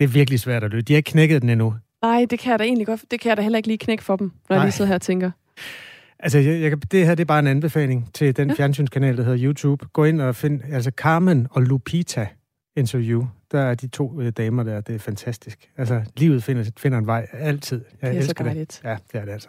[0.00, 0.82] det er virkelig svært at løse.
[0.82, 1.74] De har ikke knækket den endnu.
[2.02, 3.04] Nej, det kan jeg da egentlig godt.
[3.10, 4.66] Det kan jeg da heller ikke lige knække for dem, når jeg Nej.
[4.66, 5.30] lige sidder her og tænker.
[6.18, 8.54] Altså, jeg, jeg, det her det er bare en anbefaling til den ja.
[8.54, 9.86] fjernsynskanal, der hedder YouTube.
[9.92, 12.28] Gå ind og find, altså Carmen og Lupita
[12.76, 13.26] interview.
[13.54, 15.70] Der er de to øh, damer der, det er fantastisk.
[15.76, 17.80] Altså, livet finder, finder en vej altid.
[18.02, 18.80] Jeg Det er så elsker dejligt.
[18.82, 18.88] det.
[18.88, 19.48] Ja, det er det altså.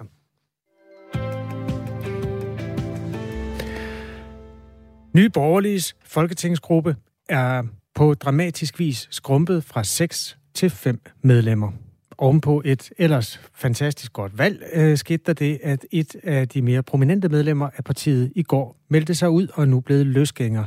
[5.14, 6.96] Nye Borgerliges folketingsgruppe
[7.30, 7.64] er
[7.96, 11.72] på dramatisk vis skrumpet fra 6 til 5 medlemmer.
[12.18, 16.84] Ovenpå et ellers fantastisk godt valg øh, skete der det, at et af de mere
[16.84, 20.66] prominente medlemmer af partiet i går meldte sig ud og er nu blevet løsgænger.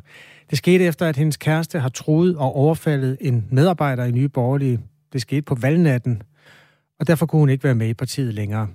[0.51, 4.81] Det skete efter, at hendes kæreste har troet og overfaldet en medarbejder i Nye Borgerlige.
[5.13, 6.23] Det skete på valgnatten,
[7.01, 8.67] og derfor kunne hun ikke være med i partiet længere.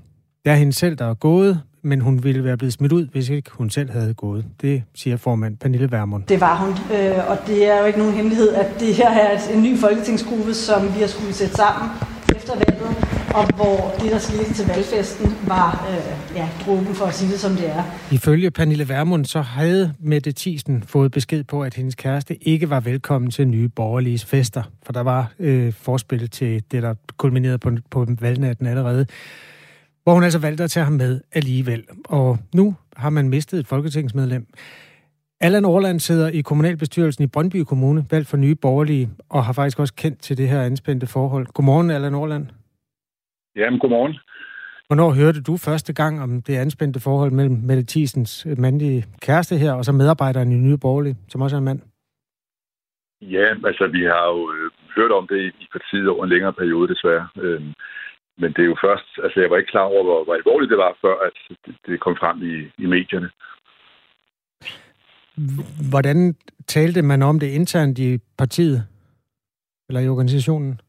[0.43, 3.29] Det er hende selv, der er gået, men hun ville være blevet smidt ud, hvis
[3.29, 4.45] ikke hun selv havde gået.
[4.61, 6.23] Det siger formand Pernille Vermund.
[6.23, 9.39] Det var hun, øh, og det er jo ikke nogen hemmelighed, at det her er
[9.53, 11.89] en ny folketingsgruppe, som vi har skulle sætte sammen
[13.33, 17.39] og hvor det, der skete til valgfesten, var øh, ja, dråben for at sige det,
[17.39, 17.83] som det er.
[18.11, 22.79] Ifølge Pernille Vermund, så havde Mette Thiesen fået besked på, at hendes kæreste ikke var
[22.79, 27.71] velkommen til nye borgerlige fester, for der var øh, forspil til det, der kulminerede på,
[27.91, 29.05] på valgnatten allerede,
[30.03, 31.83] hvor hun altså valgte at tage ham med alligevel.
[32.05, 34.47] Og nu har man mistet et folketingsmedlem.
[35.41, 39.79] Allan Orland sidder i kommunalbestyrelsen i Brøndby Kommune, valgt for nye borgerlige, og har faktisk
[39.79, 41.47] også kendt til det her anspændte forhold.
[41.47, 42.47] Godmorgen, Allan Orland.
[43.55, 44.15] Jamen, godmorgen.
[44.87, 49.55] Hvornår hørte du første gang om det anspændte forhold mellem Mette Thiesens øh, mandlige kæreste
[49.57, 51.81] her, og så medarbejderen i Nye Borgerlige, som også er en mand?
[53.21, 56.93] Ja, altså vi har jo øh, hørt om det i, partiet over en længere periode,
[56.93, 57.27] desværre.
[57.37, 57.73] Øhm,
[58.37, 60.77] men det er jo først, altså jeg var ikke klar over, hvor, hvor alvorligt det
[60.77, 61.35] var, før at
[61.65, 63.29] det, det kom frem i, i medierne.
[65.91, 66.35] Hvordan
[66.67, 68.87] talte man om det internt i partiet?
[69.89, 70.79] Eller i organisationen?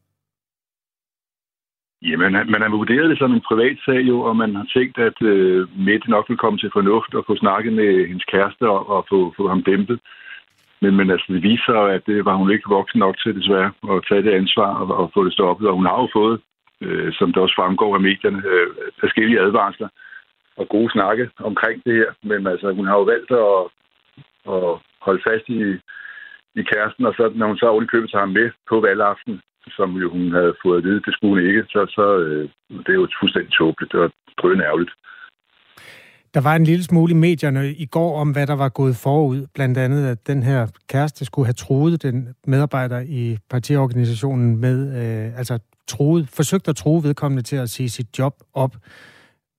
[2.09, 4.97] Jamen, man, man har vurderet det som en privat sag jo, og man har tænkt,
[4.97, 8.89] at øh, Mette nok vil komme til fornuft og få snakket med hendes kæreste og,
[8.89, 9.99] og få, få ham dæmpet.
[10.81, 14.05] Men, men altså, det viser at det var hun ikke voksen nok til, desværre, at
[14.09, 15.67] tage det ansvar og, og få det stoppet.
[15.67, 16.41] Og hun har jo fået,
[16.81, 18.67] øh, som det også fremgår af medierne, øh,
[18.99, 19.89] forskellige advarsler
[20.57, 22.11] og gode snakke omkring det her.
[22.23, 23.57] Men altså, hun har jo valgt at,
[24.55, 24.69] at
[25.01, 25.59] holde fast i,
[26.59, 29.41] i kæresten, og så, når hun så ordentligt købet sig ham med på valgaften,
[29.77, 32.49] som jo hun havde fået at vide, det skulle hun ikke, så, så øh,
[32.83, 33.91] det er jo fuldstændig tåbeligt.
[33.91, 34.11] Det var
[34.41, 34.91] drøn ærgerligt.
[36.33, 39.47] Der var en lille smule i medierne i går om, hvad der var gået forud.
[39.53, 45.37] Blandt andet, at den her kæreste skulle have troet den medarbejder i partiorganisationen med, øh,
[45.37, 48.75] altså troet, forsøgt at true vedkommende til at sige sit job op.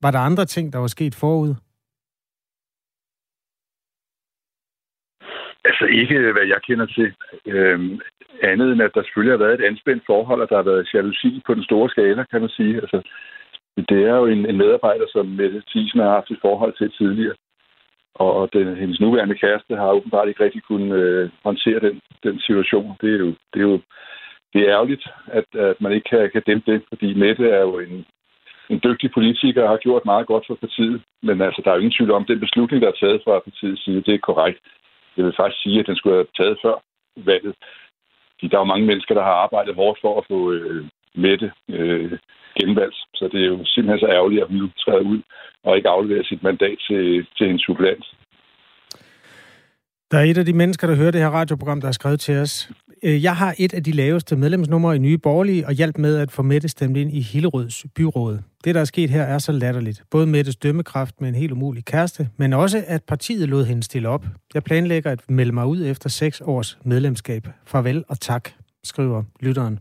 [0.02, 1.54] Var der andre ting, der var sket forud?
[5.68, 7.08] Altså ikke, øh, hvad jeg kender til.
[7.46, 8.00] Øhm,
[8.42, 11.42] andet end, at der selvfølgelig har været et anspændt forhold, og der har været jalousi
[11.46, 12.76] på den store skala, kan man sige.
[12.76, 12.98] Altså,
[13.90, 17.36] det er jo en, en medarbejder, som Mette Thiesen har haft et forhold til tidligere.
[18.14, 22.96] Og den, hendes nuværende kæreste har åbenbart ikke rigtig kunnet øh, håndtere den, den situation.
[23.00, 23.80] Det er jo, det er jo
[24.52, 27.78] det er ærgerligt, at, at man ikke kan, kan dæmpe det, fordi Mette er jo
[27.78, 28.06] en,
[28.70, 31.02] en dygtig politiker og har gjort meget godt for partiet.
[31.22, 33.38] Men altså, der er jo ingen tvivl om, at den beslutning, der er taget fra
[33.38, 34.58] partiets side, det er korrekt.
[35.16, 36.76] Jeg vil faktisk sige, at den skulle have taget før
[37.16, 37.54] valget.
[38.34, 41.52] Fordi der er jo mange mennesker, der har arbejdet hårdt for at få øh, Mette
[41.70, 42.18] øh,
[42.60, 42.98] genvalgt.
[43.14, 45.20] Så det er jo simpelthen så ærgerligt, at hun nu træder ud
[45.64, 48.04] og ikke afleverer sit mandat til, til en supplant.
[50.10, 52.36] Der er et af de mennesker, der hører det her radioprogram, der har skrevet til
[52.36, 52.70] os.
[53.02, 56.30] Øh, jeg har et af de laveste medlemsnumre i Nye Borgerlige og hjælp med at
[56.32, 58.38] få Mette stemt ind i Hillerøds byråd.
[58.64, 60.02] Det, der er sket her, er så latterligt.
[60.10, 64.08] Både Mettes dømmekraft med en helt umulig kæreste, men også at partiet lod hende stille
[64.08, 64.26] op.
[64.54, 67.48] Jeg planlægger at melde mig ud efter seks års medlemskab.
[67.64, 68.50] Farvel og tak,
[68.84, 69.78] skriver lytteren.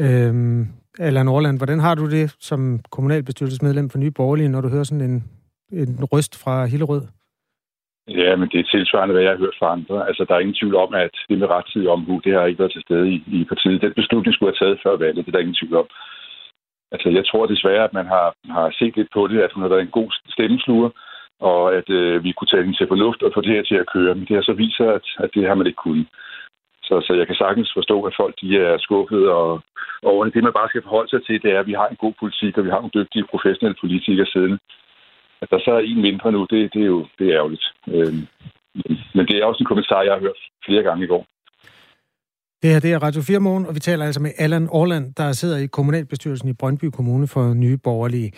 [0.00, 0.68] Øhm,
[0.98, 5.10] Allan Orland, hvordan har du det som kommunalbestyrelsesmedlem for Nye Borgerlige, når du hører sådan
[5.10, 5.24] en,
[5.72, 7.02] en røst fra Hillerød?
[8.08, 10.08] Ja, men det er tilsvarende, hvad jeg har hørt fra andre.
[10.08, 12.72] Altså, der er ingen tvivl om, at det med rettidig omhu, det har ikke været
[12.72, 13.82] til stede i, i partiet.
[13.82, 15.88] Den beslutning skulle have taget før valget, det er der ingen tvivl om.
[16.92, 19.68] Altså, jeg tror desværre, at man har, har set lidt på det, at hun har
[19.68, 20.90] været en god stemmesluger,
[21.40, 23.90] og at øh, vi kunne tage hende til fornuft og få det her til at
[23.94, 24.14] køre.
[24.14, 26.06] Men det har så vist sig, at, at det har man ikke kunnet.
[26.82, 29.60] Så, så jeg kan sagtens forstå, at folk de er skuffede, og,
[30.02, 32.14] og det, man bare skal forholde sig til, det er, at vi har en god
[32.20, 34.58] politik, og vi har nogle dygtige professionelle politikere siddende.
[35.42, 37.64] At der så er en mindre nu, det, det er jo det er ærgerligt.
[37.88, 38.14] Øh,
[39.14, 41.26] men det er også en kommentar, jeg har hørt flere gange i går.
[42.62, 45.32] Det her det er Radio 4 Morgen, og vi taler altså med Allan Orland, der
[45.32, 48.32] sidder i kommunalbestyrelsen i Brøndby Kommune for Nye Borgerlige.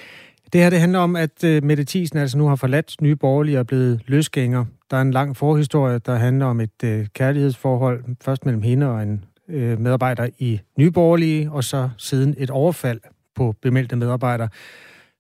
[0.53, 3.57] Det her det handler om, at øh, Mette Thiesen altså nu har forladt Nye Borgerlige
[3.57, 4.65] og er blevet løsgænger.
[4.91, 9.03] Der er en lang forhistorie, der handler om et øh, kærlighedsforhold, først mellem hende og
[9.03, 13.01] en øh, medarbejder i Nye Borgerlige, og så siden et overfald
[13.35, 14.49] på bemeldte medarbejder,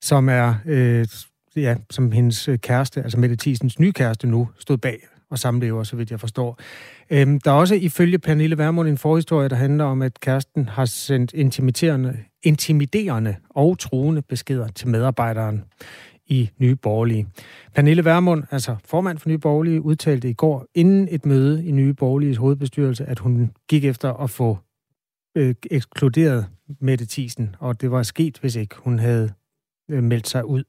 [0.00, 1.04] som er øh,
[1.57, 4.98] ja, som hendes øh, kæreste, altså Mette Thiesens nye kæreste nu, stod bag
[5.30, 6.59] og samlever, så vidt jeg forstår.
[7.11, 10.84] Øhm, der er også ifølge Pernille Vermund en forhistorie, der handler om, at kæresten har
[10.84, 15.64] sendt intimiderende, intimiderende og truende beskeder til medarbejderen
[16.26, 17.26] i Nye Borgerlige.
[17.74, 21.94] Pernille Vermund, altså formand for Nye Borgerlige, udtalte i går inden et møde i Nye
[21.94, 24.59] Borgerliges hovedbestyrelse, at hun gik efter at få
[25.36, 26.46] øh, ekskluderet
[26.80, 29.32] Mette Thiesen, og det var sket, hvis ikke hun havde
[29.90, 30.64] øh, meldt sig ud.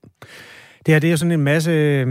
[0.87, 2.07] Det her det er sådan en masse øh,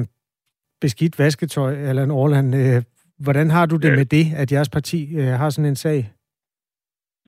[0.80, 2.48] beskidt vasketøj, eller en Orland.
[2.62, 2.82] Øh,
[3.24, 3.96] hvordan har du det ja.
[3.96, 5.98] med det, at jeres parti øh, har sådan en sag?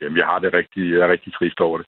[0.01, 1.87] Jamen, jeg har det rigtig, jeg er rigtig trist over det.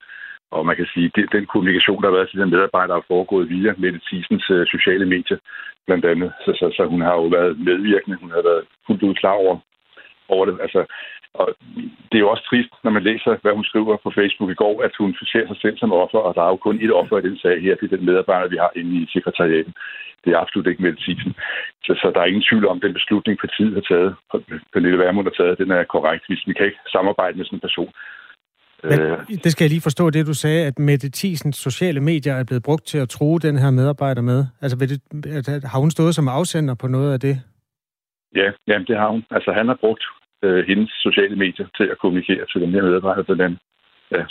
[0.50, 3.48] Og man kan sige, at den kommunikation, der har været til den medarbejder, har foregået
[3.48, 5.38] via Mette Thiesens sociale medier,
[5.86, 6.32] blandt andet.
[6.44, 8.16] Så, så, så hun har jo været medvirkende.
[8.22, 9.58] Hun har været fuldt ud klar over,
[10.28, 10.58] over det.
[10.64, 10.80] Altså,
[11.34, 11.46] og
[12.08, 14.82] det er jo også trist, når man læser, hvad hun skriver på Facebook i går,
[14.86, 17.26] at hun ser sig selv som offer, og der er jo kun et offer i
[17.28, 17.74] den sag her.
[17.74, 19.74] Det er den medarbejder, vi har inde i sekretariatet.
[20.24, 21.32] Det er absolut ikke medicinen.
[21.84, 24.14] Så, så der er ingen tvivl om, den beslutning, partiet har taget,
[24.72, 26.24] Pernille Vermund har taget, den er korrekt.
[26.28, 27.92] Hvis vi kan ikke samarbejde med sådan en person.
[28.84, 32.34] Men, øh, det skal jeg lige forstå, det du sagde, at Mette Thiesens sociale medier
[32.34, 34.46] er blevet brugt til at tro den her medarbejder med.
[34.62, 37.36] Altså, det, har hun stået som afsender på noget af det?
[38.34, 39.24] Ja, jamen, det har hun.
[39.30, 40.04] Altså, han har brugt
[40.42, 43.58] øh, hendes sociale medier til at kommunikere til den her medarbejder blandt andet.
[44.10, 44.24] Ja.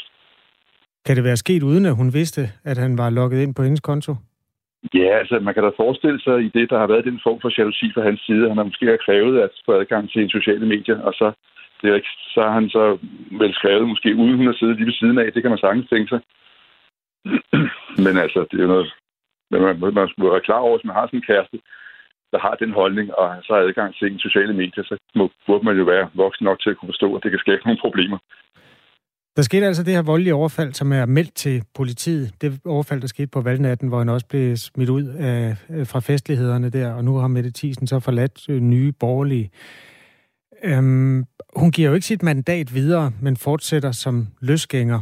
[1.06, 3.80] Kan det være sket uden, at hun vidste, at han var logget ind på hendes
[3.80, 4.16] konto?
[4.94, 7.52] Ja, altså man kan da forestille sig i det, der har været den form for
[7.58, 8.48] jalousi fra hans side.
[8.48, 11.32] Han har måske har krævet at få adgang til sociale medier, og så,
[11.82, 12.98] det er ikke, så har han så
[13.42, 15.34] vel skrevet måske uden hun har siddet lige ved siden af.
[15.34, 16.22] Det kan man sagtens tænke sig.
[18.06, 18.94] Men altså, det er jo noget,
[19.52, 21.58] man, man, man skal være klar over, hvis man har sådan en kæreste,
[22.34, 25.66] der har den holdning, og så har adgang til en sociale medier, så må, burde
[25.66, 28.18] man jo være voksen nok til at kunne forstå, at det kan skabe nogle problemer.
[29.36, 32.42] Der skete altså det her voldelige overfald, som er meldt til politiet.
[32.42, 36.00] Det overfald, der skete på valgnatten, hvor han også blev smidt ud af, øh, fra
[36.00, 39.50] festlighederne der, og nu har Mette Thiesen så forladt øh, nye borgerlige.
[40.64, 41.26] Øhm,
[41.56, 45.00] hun giver jo ikke sit mandat videre, men fortsætter som løsgænger.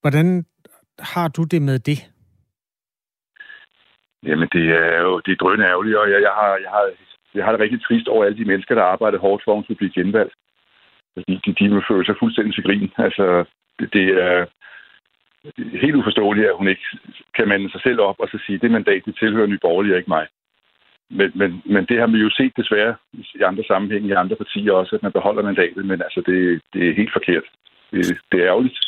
[0.00, 0.44] Hvordan
[0.98, 2.10] har du det med det?
[4.26, 6.84] Jamen, det er jo det er drønne ærgerligt, og jeg, jeg, har, jeg, har,
[7.34, 9.76] jeg har det rigtig trist over alle de mennesker, der arbejder hårdt for, at hun
[9.76, 10.34] blive genvalgt.
[11.14, 12.90] Fordi de, de vil føle sig fuldstændig til grin.
[13.06, 13.44] Altså,
[13.78, 14.46] det, det er
[15.84, 16.86] helt uforståeligt, at hun ikke
[17.36, 20.14] kan mande sig selv op og så sige, det mandat, det tilhører Nye Borgerlige, ikke
[20.16, 20.26] mig.
[21.10, 24.72] Men, men, men det har vi jo set desværre i andre sammenhænge, i andre partier
[24.72, 27.46] også, at man beholder mandatet, men altså, det, det er helt forkert.
[27.92, 28.78] Det, det er ærgerligt.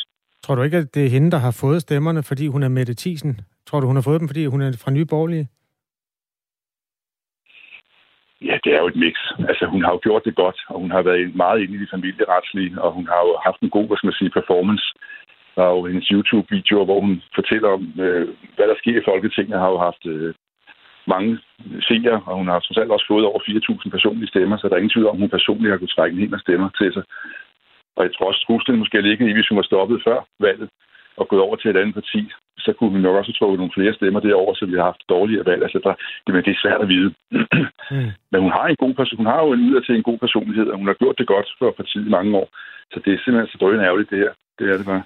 [0.43, 2.95] Tror du ikke, at det er hende, der har fået stemmerne, fordi hun er Mette
[2.97, 3.39] Thiesen?
[3.73, 5.45] Tror du, hun har fået dem, fordi hun er fra Nye Borgerlige?
[8.47, 9.15] Ja, det er jo et mix.
[9.49, 11.93] Altså, hun har jo gjort det godt, og hun har været meget inde i det
[11.95, 14.85] familieretslige, og hun har jo haft en god, hvad skal man sige, performance.
[15.55, 19.59] Der er jo hendes YouTube-videoer, hvor hun fortæller om, øh, hvad der sker i Folketinget,
[19.63, 20.33] har jo haft øh,
[21.13, 21.31] mange
[21.87, 24.83] seere, og hun har trods alt også fået over 4.000 personlige stemmer, så der er
[24.83, 27.03] ingen tvivl om, at hun personligt har kunnet trække en hel stemmer til sig.
[27.95, 30.69] Og jeg tror også, truslen måske ligger i, hvis hun var stoppet før valget
[31.17, 32.21] og gået over til et andet parti,
[32.65, 35.09] så kunne hun nok også have trukket nogle flere stemmer derover, så vi har haft
[35.15, 35.61] dårligere valg.
[35.63, 35.93] Altså, der,
[36.23, 37.09] det, men det er svært at vide.
[37.91, 38.11] mm.
[38.31, 40.77] Men hun har, en god person, hun har jo en til en god personlighed, og
[40.77, 42.47] hun har gjort det godt for partiet i mange år.
[42.91, 44.31] Så det er simpelthen så drøgende ærgerligt, det her.
[44.59, 45.03] Det er det bare.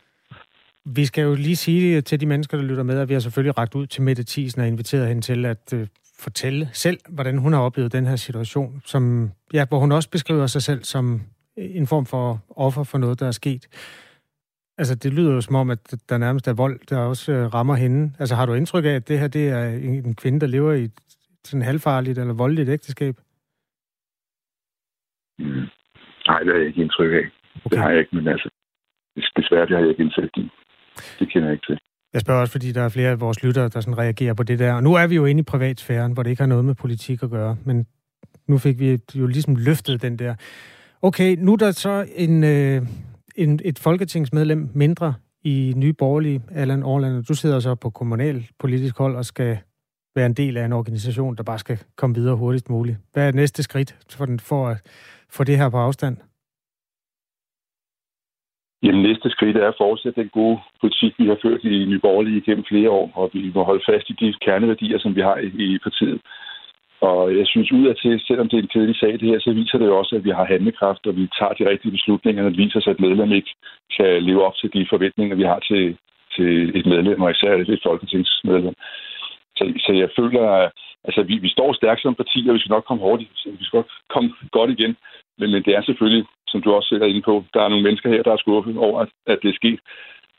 [0.85, 3.57] Vi skal jo lige sige til de mennesker, der lytter med, at vi har selvfølgelig
[3.57, 5.87] ragt ud til Mette Thiesen og inviteret hende til at øh,
[6.19, 10.47] fortælle selv, hvordan hun har oplevet den her situation, som, ja, hvor hun også beskriver
[10.47, 11.21] sig selv som
[11.57, 13.67] en form for offer for noget, der er sket.
[14.77, 17.75] Altså, det lyder jo som om, at der nærmest er vold, der også øh, rammer
[17.75, 18.13] hende.
[18.19, 20.83] Altså, har du indtryk af, at det her det er en kvinde, der lever i
[20.83, 20.99] et
[21.43, 23.15] sådan halvfarligt eller voldeligt ægteskab?
[25.39, 25.67] Mm.
[26.27, 27.25] Nej, det har jeg ikke indtryk af.
[27.65, 27.69] Okay.
[27.69, 28.49] Det har jeg ikke, men altså,
[29.37, 30.49] desværre det har jeg ikke indsigt i.
[31.19, 31.77] Det kender jeg ikke til.
[32.13, 34.59] Jeg spørger også, fordi der er flere af vores lyttere, der sådan reagerer på det
[34.59, 34.73] der.
[34.73, 37.23] Og nu er vi jo inde i privatsfæren, hvor det ikke har noget med politik
[37.23, 37.57] at gøre.
[37.65, 37.87] Men
[38.47, 40.35] nu fik vi jo ligesom løftet den der.
[41.01, 42.81] Okay, nu er der så en, øh,
[43.37, 45.13] en, et folketingsmedlem mindre
[45.43, 47.23] i Nye Borgerlige, Allan Orland.
[47.23, 49.57] Du sidder så på kommunal politisk hold og skal
[50.15, 52.97] være en del af en organisation, der bare skal komme videre hurtigst muligt.
[53.13, 54.77] Hvad er næste skridt for, den, for at
[55.29, 56.17] få det her på afstand?
[58.83, 62.41] Jamen, næste skridt er at fortsætte den gode politik, vi har ført i Nye Borgerlige
[62.41, 65.49] gennem flere år, og vi må holde fast i de kerneværdier, som vi har i,
[65.75, 66.21] i partiet.
[67.01, 69.85] Og jeg synes udadtil, selvom det er en kedelig sag det her, så viser det
[69.85, 72.79] jo også, at vi har handlekraft, og vi tager de rigtige beslutninger, når det viser
[72.79, 73.53] sig, at medlem ikke
[73.97, 75.97] kan leve op til de forventninger, vi har til,
[76.35, 78.75] til et medlem, og især et folketingsmedlem.
[79.57, 80.71] Så, så jeg føler, at
[81.03, 83.31] altså, vi, vi står stærkt som parti, og vi skal nok komme hurtigt.
[83.45, 84.95] Vi skal nok komme godt igen.
[85.37, 87.83] Men, men det er selvfølgelig, som du også selv er inde på, der er nogle
[87.83, 89.79] mennesker her, der er skuffet over, at, at det er sket.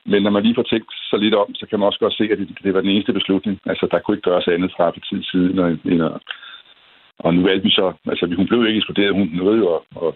[0.07, 2.25] Men når man lige får tænkt så lidt om, så kan man også godt se,
[2.33, 3.61] at det, det var den eneste beslutning.
[3.67, 5.51] Altså, der kunne ikke gøres andet fra partiets side,
[5.85, 6.21] end at
[7.19, 10.15] og nu valgte vi så, altså hun blev ikke ekskluderet, hun nåede jo at, at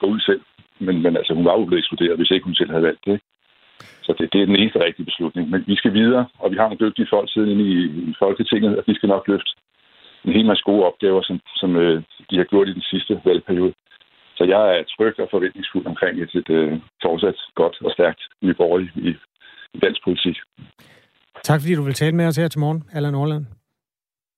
[0.00, 0.40] gå ud selv,
[0.78, 3.20] men, men altså hun var jo blevet ekskluderet, hvis ikke hun selv havde valgt det.
[4.02, 5.50] Så det, det er den eneste rigtige beslutning.
[5.50, 7.72] Men vi skal videre, og vi har nogle dygtige folk siden i,
[8.10, 9.50] i Folketinget, og vi skal nok løfte
[10.24, 13.74] en hel masse gode opgaver, som, som øh, de har gjort i den sidste valgperiode.
[14.36, 18.96] Så jeg er tryg og forventningsfuld omkring et, et, uh, fortsat godt og stærkt nyborgerligt
[18.96, 19.10] i,
[19.74, 20.36] i dansk politik.
[21.42, 23.44] Tak fordi du vil tale med os her til morgen, Allan Orland.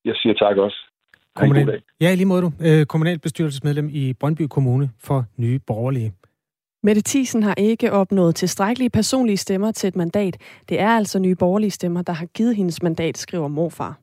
[0.04, 0.91] Jeg siger tak også.
[1.36, 1.82] Kommunal...
[2.00, 2.52] Ja, lige måde du.
[2.60, 6.12] Øh, kommunalbestyrelsesmedlem i Brøndby Kommune for Nye Borgerlige.
[6.82, 10.36] Mette Thiesen har ikke opnået tilstrækkelige personlige stemmer til et mandat.
[10.68, 13.98] Det er altså nye borgerlige stemmer, der har givet hendes mandat, skriver morfar.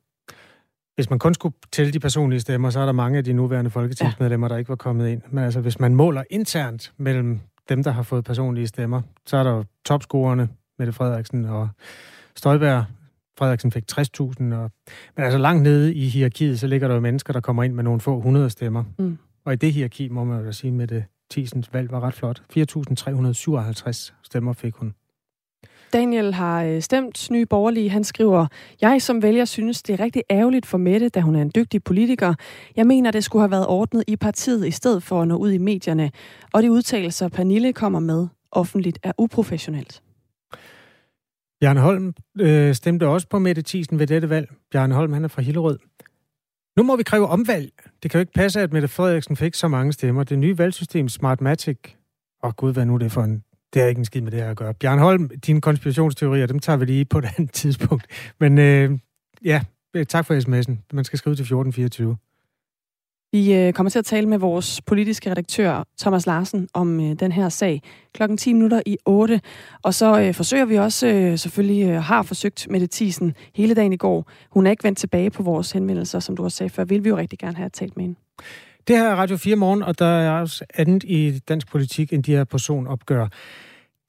[0.94, 3.70] Hvis man kun skulle tælle de personlige stemmer, så er der mange af de nuværende
[3.70, 4.52] folketingsmedlemmer, ja.
[4.52, 5.22] der ikke var kommet ind.
[5.30, 9.42] Men altså, hvis man måler internt mellem dem, der har fået personlige stemmer, så er
[9.42, 11.68] der jo topscorerne, Mette Frederiksen og
[12.36, 12.84] Støjberg,
[13.40, 14.20] Frederiksen fik 60.000.
[14.54, 14.70] Og,
[15.16, 17.84] men altså langt nede i hierarkiet, så ligger der jo mennesker, der kommer ind med
[17.84, 18.84] nogle få hundrede stemmer.
[18.98, 19.18] Mm.
[19.44, 22.14] Og i det hierarki, må man jo da sige, med det Tisens valg var ret
[22.14, 22.42] flot.
[22.58, 24.94] 4.357 stemmer fik hun.
[25.92, 27.90] Daniel har øh, stemt nye borgerlige.
[27.90, 28.46] Han skriver,
[28.80, 31.84] jeg som vælger synes, det er rigtig ærgerligt for Mette, da hun er en dygtig
[31.84, 32.34] politiker.
[32.76, 35.50] Jeg mener, det skulle have været ordnet i partiet, i stedet for at nå ud
[35.50, 36.10] i medierne.
[36.52, 40.02] Og de udtalelser, Pernille kommer med offentligt, er uprofessionelt.
[41.60, 44.52] Bjarne Holm øh, stemte også på Mette Thiesen ved dette valg.
[44.70, 45.78] Bjarne Holm, han er fra Hillerød.
[46.76, 47.72] Nu må vi kræve omvalg.
[48.02, 50.24] Det kan jo ikke passe, at Mette Frederiksen fik så mange stemmer.
[50.24, 51.78] Det nye valgsystem, Smartmatic...
[52.42, 53.44] Åh oh, gud, hvad nu det er for en...
[53.74, 54.74] Det er ikke en skid med det her at gøre.
[54.74, 58.06] Bjørn Holm, dine konspirationsteorier, dem tager vi lige på et andet tidspunkt.
[58.40, 58.98] Men øh,
[59.44, 59.62] ja,
[59.94, 60.88] øh, tak for sms'en.
[60.92, 62.16] Man skal skrive til 1424.
[63.32, 67.32] Vi øh, kommer til at tale med vores politiske redaktør, Thomas Larsen, om øh, den
[67.32, 67.82] her sag
[68.14, 69.40] klokken 10 minutter i 8.
[69.82, 73.74] Og så øh, forsøger vi også, øh, selvfølgelig øh, har forsøgt med det Thiesen hele
[73.74, 74.30] dagen i går.
[74.50, 76.84] Hun er ikke vendt tilbage på vores henvendelser, som du også sagde før.
[76.84, 78.18] Vil vi jo rigtig gerne have talt med hende.
[78.88, 82.22] Det her er Radio 4 morgen, og der er også andet i dansk politik end
[82.22, 83.28] de her personopgør.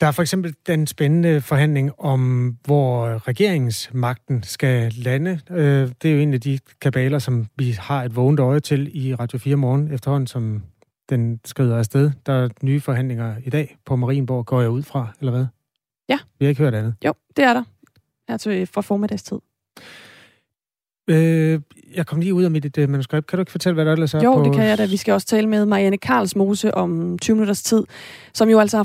[0.02, 5.40] Der er for eksempel den spændende forhandling om, hvor regeringsmagten skal lande.
[5.50, 9.06] Øh, det er jo en af de kabaler, som vi har et vågent øje til
[9.06, 10.64] i Radio 4 morgen efterhånden, som
[11.10, 12.12] den skrider afsted.
[12.26, 15.46] Der er nye forhandlinger i dag på Marienborg, går jeg ud fra, eller hvad?
[16.10, 16.20] Ja.
[16.40, 16.96] Vi har ikke hørt andet.
[17.06, 17.64] Jo, det er der.
[18.28, 19.40] Altså fra formiddagstid.
[21.08, 21.60] Øh,
[21.96, 23.28] jeg kom lige ud af mit uh, manuskript.
[23.28, 24.44] Kan du ikke fortælle, hvad der ellers er Jo, på...
[24.44, 24.86] det kan jeg da.
[24.86, 27.84] Vi skal også tale med Marianne Karlsmose om 20 minutters tid.
[28.34, 28.84] som jo altså har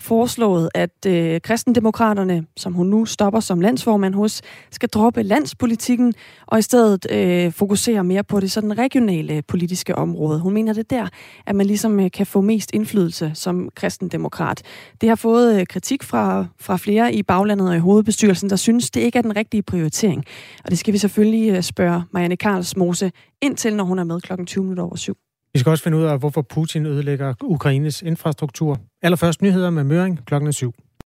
[0.00, 6.14] foreslået, at øh, kristendemokraterne, som hun nu stopper som landsformand hos, skal droppe landspolitikken
[6.46, 10.40] og i stedet øh, fokusere mere på det sådan regionale politiske område.
[10.40, 11.08] Hun mener det der,
[11.46, 14.62] at man ligesom øh, kan få mest indflydelse som kristendemokrat.
[15.00, 18.90] Det har fået øh, kritik fra, fra flere i baglandet og i hovedbestyrelsen, der synes,
[18.90, 20.24] det ikke er den rigtige prioritering.
[20.64, 24.20] Og det skal vi selvfølgelig øh, spørge Marianne Karlsmose ind til, når hun er med
[24.20, 25.16] klokken 20 minutter over syv.
[25.54, 28.80] Vi skal også finde ud af, hvorfor Putin ødelægger Ukraines infrastruktur.
[29.02, 30.74] Allerførst nyheder med Møring klokken 7.